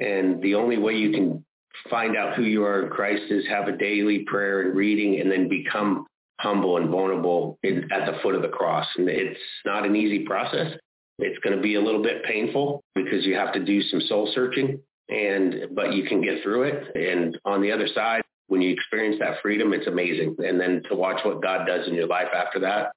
And 0.00 0.42
the 0.42 0.54
only 0.54 0.78
way 0.78 0.94
you 0.94 1.12
can 1.12 1.44
find 1.88 2.16
out 2.16 2.34
who 2.34 2.42
you 2.42 2.64
are 2.64 2.84
in 2.84 2.90
Christ 2.90 3.24
is 3.30 3.46
have 3.48 3.68
a 3.68 3.76
daily 3.76 4.20
prayer 4.20 4.62
and 4.62 4.76
reading 4.76 5.20
and 5.20 5.30
then 5.30 5.48
become 5.48 6.06
humble 6.40 6.78
and 6.78 6.88
vulnerable 6.88 7.58
in, 7.62 7.88
at 7.92 8.06
the 8.06 8.18
foot 8.22 8.34
of 8.34 8.42
the 8.42 8.48
cross. 8.48 8.86
And 8.96 9.08
it's 9.08 9.38
not 9.64 9.86
an 9.86 9.94
easy 9.94 10.20
process. 10.20 10.72
It's 11.18 11.38
going 11.40 11.54
to 11.54 11.62
be 11.62 11.74
a 11.74 11.80
little 11.80 12.02
bit 12.02 12.24
painful 12.24 12.82
because 12.94 13.26
you 13.26 13.34
have 13.34 13.52
to 13.52 13.64
do 13.64 13.82
some 13.82 14.00
soul 14.00 14.30
searching 14.34 14.80
and 15.10 15.74
but 15.74 15.92
you 15.92 16.04
can 16.04 16.22
get 16.22 16.42
through 16.42 16.62
it 16.62 16.96
and 16.96 17.36
on 17.44 17.60
the 17.60 17.72
other 17.72 17.88
side 17.94 18.22
when 18.46 18.62
you 18.62 18.72
experience 18.72 19.16
that 19.18 19.42
freedom 19.42 19.72
it's 19.72 19.88
amazing 19.88 20.36
and 20.38 20.58
then 20.58 20.80
to 20.88 20.94
watch 20.94 21.18
what 21.24 21.42
God 21.42 21.66
does 21.66 21.88
in 21.88 21.94
your 21.94 22.06
life 22.06 22.28
after 22.32 22.60
that 22.60 22.92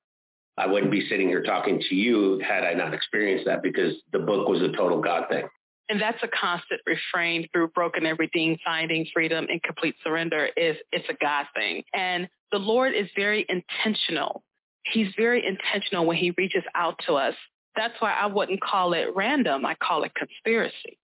I 0.58 0.68
wouldn't 0.68 0.92
be 0.92 1.08
sitting 1.10 1.28
here 1.28 1.42
talking 1.42 1.82
to 1.90 1.96
you 1.96 2.40
had 2.48 2.64
I 2.64 2.74
not 2.74 2.94
experienced 2.94 3.46
that 3.46 3.64
because 3.64 3.96
the 4.12 4.20
book 4.20 4.48
was 4.48 4.62
a 4.62 4.72
total 4.78 5.02
God 5.02 5.28
thing. 5.30 5.48
And 5.90 6.02
that's 6.02 6.22
a 6.24 6.28
constant 6.28 6.82
refrain 6.86 7.48
through 7.52 7.70
broken 7.70 8.06
everything, 8.06 8.58
finding 8.64 9.06
freedom 9.14 9.48
and 9.50 9.62
complete 9.62 9.96
surrender 10.04 10.50
is 10.56 10.78
it's 10.92 11.08
a 11.10 11.14
God 11.22 11.46
thing. 11.56 11.84
And 11.94 12.30
the 12.52 12.60
Lord 12.60 12.94
is 12.96 13.08
very 13.16 13.46
intentional. 13.50 14.44
He's 14.86 15.10
very 15.18 15.46
intentional 15.46 16.06
when 16.06 16.18
he 16.18 16.34
reaches 16.38 16.64
out 16.76 17.00
to 17.08 17.14
us 17.14 17.36
that's 17.76 17.94
why 18.00 18.14
I 18.14 18.28
wouldn't 18.28 18.62
call 18.62 18.94
it 18.94 19.08
random. 19.16 19.66
I 19.66 19.76
call 19.76 20.04
it 20.04 20.14
conspiracy. 20.16 20.98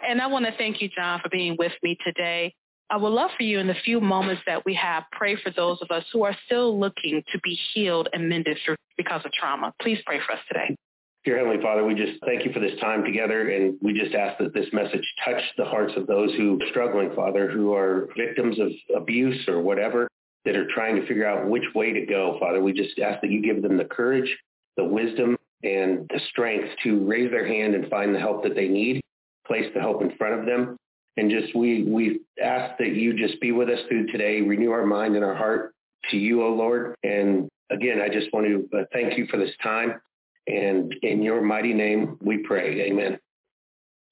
And 0.00 0.20
I 0.20 0.26
want 0.26 0.44
to 0.46 0.52
thank 0.56 0.82
you, 0.82 0.88
John, 0.88 1.20
for 1.20 1.28
being 1.28 1.56
with 1.58 1.72
me 1.82 1.96
today. 2.04 2.54
I 2.88 2.96
would 2.98 3.08
love 3.10 3.30
for 3.36 3.42
you 3.42 3.58
in 3.58 3.66
the 3.66 3.74
few 3.74 4.00
moments 4.00 4.42
that 4.46 4.64
we 4.64 4.74
have, 4.74 5.04
pray 5.10 5.34
for 5.36 5.50
those 5.50 5.78
of 5.82 5.90
us 5.90 6.04
who 6.12 6.22
are 6.22 6.36
still 6.46 6.78
looking 6.78 7.22
to 7.32 7.40
be 7.42 7.58
healed 7.74 8.08
and 8.12 8.28
mended 8.28 8.58
through, 8.64 8.76
because 8.96 9.22
of 9.24 9.32
trauma. 9.32 9.72
Please 9.82 9.98
pray 10.06 10.20
for 10.24 10.32
us 10.32 10.38
today. 10.46 10.76
Dear 11.26 11.38
Heavenly 11.38 11.60
Father, 11.60 11.84
we 11.84 11.96
just 11.96 12.24
thank 12.24 12.44
you 12.44 12.52
for 12.52 12.60
this 12.60 12.78
time 12.80 13.02
together, 13.02 13.50
and 13.50 13.76
we 13.82 13.92
just 13.92 14.14
ask 14.14 14.38
that 14.38 14.54
this 14.54 14.68
message 14.72 15.02
touch 15.24 15.42
the 15.58 15.64
hearts 15.64 15.92
of 15.96 16.06
those 16.06 16.32
who 16.34 16.56
are 16.62 16.68
struggling, 16.70 17.10
Father, 17.16 17.50
who 17.50 17.74
are 17.74 18.08
victims 18.16 18.60
of 18.60 18.70
abuse 18.96 19.48
or 19.48 19.60
whatever, 19.60 20.06
that 20.44 20.54
are 20.54 20.68
trying 20.72 20.94
to 20.94 21.04
figure 21.08 21.26
out 21.26 21.48
which 21.48 21.64
way 21.74 21.92
to 21.92 22.06
go, 22.06 22.36
Father. 22.38 22.62
We 22.62 22.72
just 22.72 22.96
ask 23.00 23.20
that 23.22 23.30
you 23.32 23.42
give 23.42 23.60
them 23.60 23.76
the 23.76 23.86
courage, 23.86 24.32
the 24.76 24.84
wisdom, 24.84 25.36
and 25.64 26.08
the 26.10 26.20
strength 26.30 26.68
to 26.84 27.04
raise 27.04 27.32
their 27.32 27.44
hand 27.44 27.74
and 27.74 27.90
find 27.90 28.14
the 28.14 28.20
help 28.20 28.44
that 28.44 28.54
they 28.54 28.68
need, 28.68 29.00
place 29.48 29.66
the 29.74 29.80
help 29.80 30.02
in 30.02 30.16
front 30.16 30.38
of 30.38 30.46
them. 30.46 30.76
And 31.16 31.28
just 31.28 31.56
we 31.56 31.82
we 31.82 32.20
ask 32.40 32.78
that 32.78 32.94
you 32.94 33.14
just 33.14 33.40
be 33.40 33.50
with 33.50 33.68
us 33.68 33.80
through 33.88 34.12
today, 34.12 34.42
renew 34.42 34.70
our 34.70 34.86
mind 34.86 35.16
and 35.16 35.24
our 35.24 35.34
heart 35.34 35.74
to 36.12 36.18
you, 36.18 36.44
O 36.44 36.50
Lord. 36.50 36.94
And 37.02 37.48
again, 37.72 38.00
I 38.00 38.08
just 38.08 38.32
want 38.32 38.46
to 38.46 38.78
uh, 38.78 38.84
thank 38.92 39.18
you 39.18 39.26
for 39.26 39.38
this 39.38 39.50
time. 39.60 40.00
And 40.46 40.94
in 41.02 41.22
your 41.22 41.40
mighty 41.40 41.72
name, 41.72 42.18
we 42.20 42.38
pray. 42.38 42.82
Amen. 42.82 43.18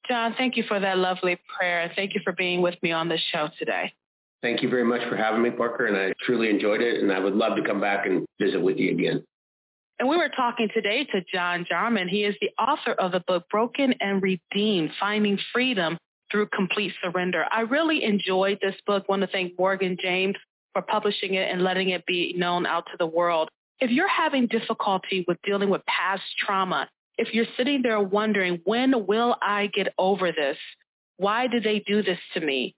John, 0.08 0.34
thank 0.36 0.56
you 0.56 0.64
for 0.68 0.78
that 0.80 0.98
lovely 0.98 1.38
prayer. 1.56 1.90
Thank 1.96 2.14
you 2.14 2.20
for 2.24 2.32
being 2.32 2.60
with 2.60 2.74
me 2.82 2.92
on 2.92 3.08
the 3.08 3.18
show 3.32 3.48
today. 3.58 3.92
Thank 4.42 4.62
you 4.62 4.68
very 4.68 4.84
much 4.84 5.00
for 5.08 5.16
having 5.16 5.42
me, 5.42 5.50
Parker, 5.50 5.86
and 5.86 5.96
I 5.96 6.12
truly 6.20 6.50
enjoyed 6.50 6.82
it, 6.82 7.02
and 7.02 7.10
I 7.10 7.18
would 7.18 7.34
love 7.34 7.56
to 7.56 7.62
come 7.62 7.80
back 7.80 8.04
and 8.04 8.26
visit 8.38 8.60
with 8.60 8.76
you 8.76 8.90
again. 8.90 9.24
And 9.98 10.08
we 10.08 10.16
were 10.16 10.28
talking 10.28 10.68
today 10.74 11.04
to 11.04 11.24
John 11.32 11.64
Jarman. 11.66 12.08
He 12.08 12.24
is 12.24 12.34
the 12.40 12.50
author 12.62 12.92
of 12.92 13.12
the 13.12 13.20
book 13.20 13.44
Broken 13.50 13.94
and 14.00 14.22
Redeemed, 14.22 14.90
Finding 15.00 15.38
Freedom 15.52 15.96
Through 16.30 16.48
Complete 16.48 16.92
Surrender. 17.02 17.46
I 17.50 17.60
really 17.60 18.04
enjoyed 18.04 18.58
this 18.60 18.74
book. 18.86 19.04
I 19.08 19.12
want 19.12 19.22
to 19.22 19.28
thank 19.28 19.58
Morgan 19.58 19.96
James 19.98 20.36
for 20.74 20.82
publishing 20.82 21.34
it 21.34 21.50
and 21.50 21.62
letting 21.62 21.90
it 21.90 22.04
be 22.04 22.34
known 22.36 22.66
out 22.66 22.84
to 22.86 22.98
the 22.98 23.06
world. 23.06 23.48
If 23.84 23.90
you're 23.90 24.08
having 24.08 24.46
difficulty 24.46 25.26
with 25.28 25.36
dealing 25.42 25.68
with 25.68 25.84
past 25.84 26.22
trauma, 26.38 26.88
if 27.18 27.34
you're 27.34 27.44
sitting 27.54 27.82
there 27.82 28.00
wondering, 28.00 28.62
when 28.64 29.06
will 29.06 29.36
I 29.42 29.66
get 29.66 29.88
over 29.98 30.32
this? 30.32 30.56
Why 31.18 31.48
did 31.48 31.64
they 31.64 31.80
do 31.80 32.02
this 32.02 32.18
to 32.32 32.40
me? 32.40 32.76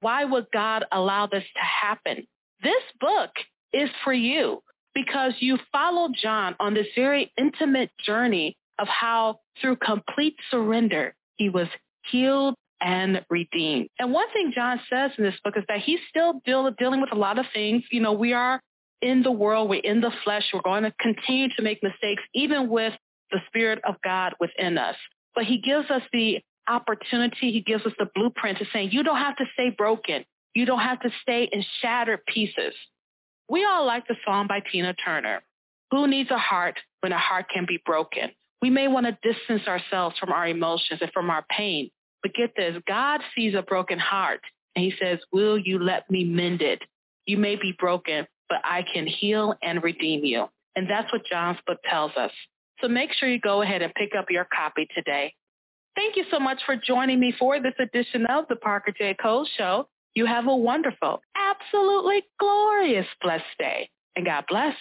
Why 0.00 0.26
would 0.26 0.48
God 0.52 0.84
allow 0.92 1.26
this 1.26 1.44
to 1.54 1.60
happen? 1.62 2.26
This 2.62 2.82
book 3.00 3.30
is 3.72 3.88
for 4.04 4.12
you 4.12 4.62
because 4.94 5.32
you 5.38 5.58
follow 5.72 6.10
John 6.22 6.54
on 6.60 6.74
this 6.74 6.88
very 6.94 7.32
intimate 7.38 7.90
journey 8.04 8.54
of 8.78 8.88
how 8.88 9.40
through 9.58 9.76
complete 9.76 10.36
surrender, 10.50 11.14
he 11.36 11.48
was 11.48 11.68
healed 12.10 12.56
and 12.82 13.24
redeemed. 13.30 13.88
And 13.98 14.12
one 14.12 14.30
thing 14.34 14.52
John 14.54 14.80
says 14.90 15.12
in 15.16 15.24
this 15.24 15.40
book 15.42 15.56
is 15.56 15.64
that 15.68 15.78
he's 15.78 16.00
still 16.10 16.42
deal, 16.44 16.70
dealing 16.78 17.00
with 17.00 17.12
a 17.12 17.18
lot 17.18 17.38
of 17.38 17.46
things. 17.54 17.84
You 17.90 18.02
know, 18.02 18.12
we 18.12 18.34
are 18.34 18.60
in 19.02 19.22
the 19.22 19.32
world, 19.32 19.68
we're 19.68 19.80
in 19.80 20.00
the 20.00 20.12
flesh, 20.24 20.44
we're 20.54 20.62
going 20.62 20.84
to 20.84 20.92
continue 21.00 21.48
to 21.56 21.62
make 21.62 21.82
mistakes, 21.82 22.22
even 22.34 22.68
with 22.68 22.94
the 23.30 23.40
Spirit 23.48 23.80
of 23.86 23.96
God 24.02 24.34
within 24.40 24.78
us. 24.78 24.96
But 25.34 25.44
he 25.44 25.58
gives 25.58 25.90
us 25.90 26.02
the 26.12 26.40
opportunity, 26.68 27.50
he 27.52 27.60
gives 27.60 27.84
us 27.84 27.92
the 27.98 28.06
blueprint 28.14 28.58
to 28.58 28.66
saying, 28.72 28.90
you 28.92 29.02
don't 29.02 29.18
have 29.18 29.36
to 29.36 29.44
stay 29.54 29.70
broken. 29.70 30.24
You 30.54 30.66
don't 30.66 30.80
have 30.80 31.00
to 31.00 31.10
stay 31.22 31.48
in 31.50 31.64
shattered 31.80 32.24
pieces. 32.26 32.74
We 33.48 33.64
all 33.64 33.86
like 33.86 34.06
the 34.06 34.16
song 34.24 34.46
by 34.46 34.60
Tina 34.60 34.94
Turner. 34.94 35.42
Who 35.90 36.06
needs 36.06 36.30
a 36.30 36.38
heart 36.38 36.78
when 37.00 37.12
a 37.12 37.18
heart 37.18 37.46
can 37.52 37.66
be 37.66 37.80
broken? 37.84 38.30
We 38.60 38.70
may 38.70 38.86
want 38.86 39.06
to 39.06 39.18
distance 39.22 39.66
ourselves 39.66 40.16
from 40.18 40.30
our 40.30 40.46
emotions 40.46 41.00
and 41.00 41.10
from 41.12 41.30
our 41.30 41.44
pain. 41.50 41.90
But 42.22 42.34
get 42.34 42.52
this, 42.56 42.76
God 42.86 43.20
sees 43.34 43.54
a 43.54 43.62
broken 43.62 43.98
heart 43.98 44.40
and 44.76 44.84
he 44.84 44.94
says, 45.00 45.18
will 45.32 45.58
you 45.58 45.78
let 45.78 46.08
me 46.10 46.24
mend 46.24 46.62
it? 46.62 46.82
You 47.26 47.38
may 47.38 47.56
be 47.56 47.74
broken, 47.76 48.26
but 48.52 48.60
I 48.64 48.84
can 48.92 49.06
heal 49.06 49.54
and 49.62 49.82
redeem 49.82 50.26
you. 50.26 50.44
And 50.76 50.86
that's 50.88 51.10
what 51.10 51.24
John's 51.24 51.56
book 51.66 51.78
tells 51.88 52.12
us. 52.18 52.30
So 52.82 52.88
make 52.88 53.10
sure 53.14 53.26
you 53.26 53.40
go 53.40 53.62
ahead 53.62 53.80
and 53.80 53.94
pick 53.94 54.10
up 54.14 54.26
your 54.28 54.46
copy 54.54 54.86
today. 54.94 55.32
Thank 55.96 56.16
you 56.16 56.24
so 56.30 56.38
much 56.38 56.60
for 56.66 56.76
joining 56.76 57.18
me 57.18 57.32
for 57.38 57.62
this 57.62 57.72
edition 57.78 58.26
of 58.26 58.44
the 58.50 58.56
Parker 58.56 58.92
J. 58.92 59.14
Cole 59.14 59.48
Show. 59.56 59.88
You 60.14 60.26
have 60.26 60.48
a 60.48 60.54
wonderful, 60.54 61.22
absolutely 61.34 62.24
glorious, 62.38 63.06
blessed 63.22 63.44
day. 63.58 63.88
And 64.16 64.26
God 64.26 64.44
bless. 64.50 64.76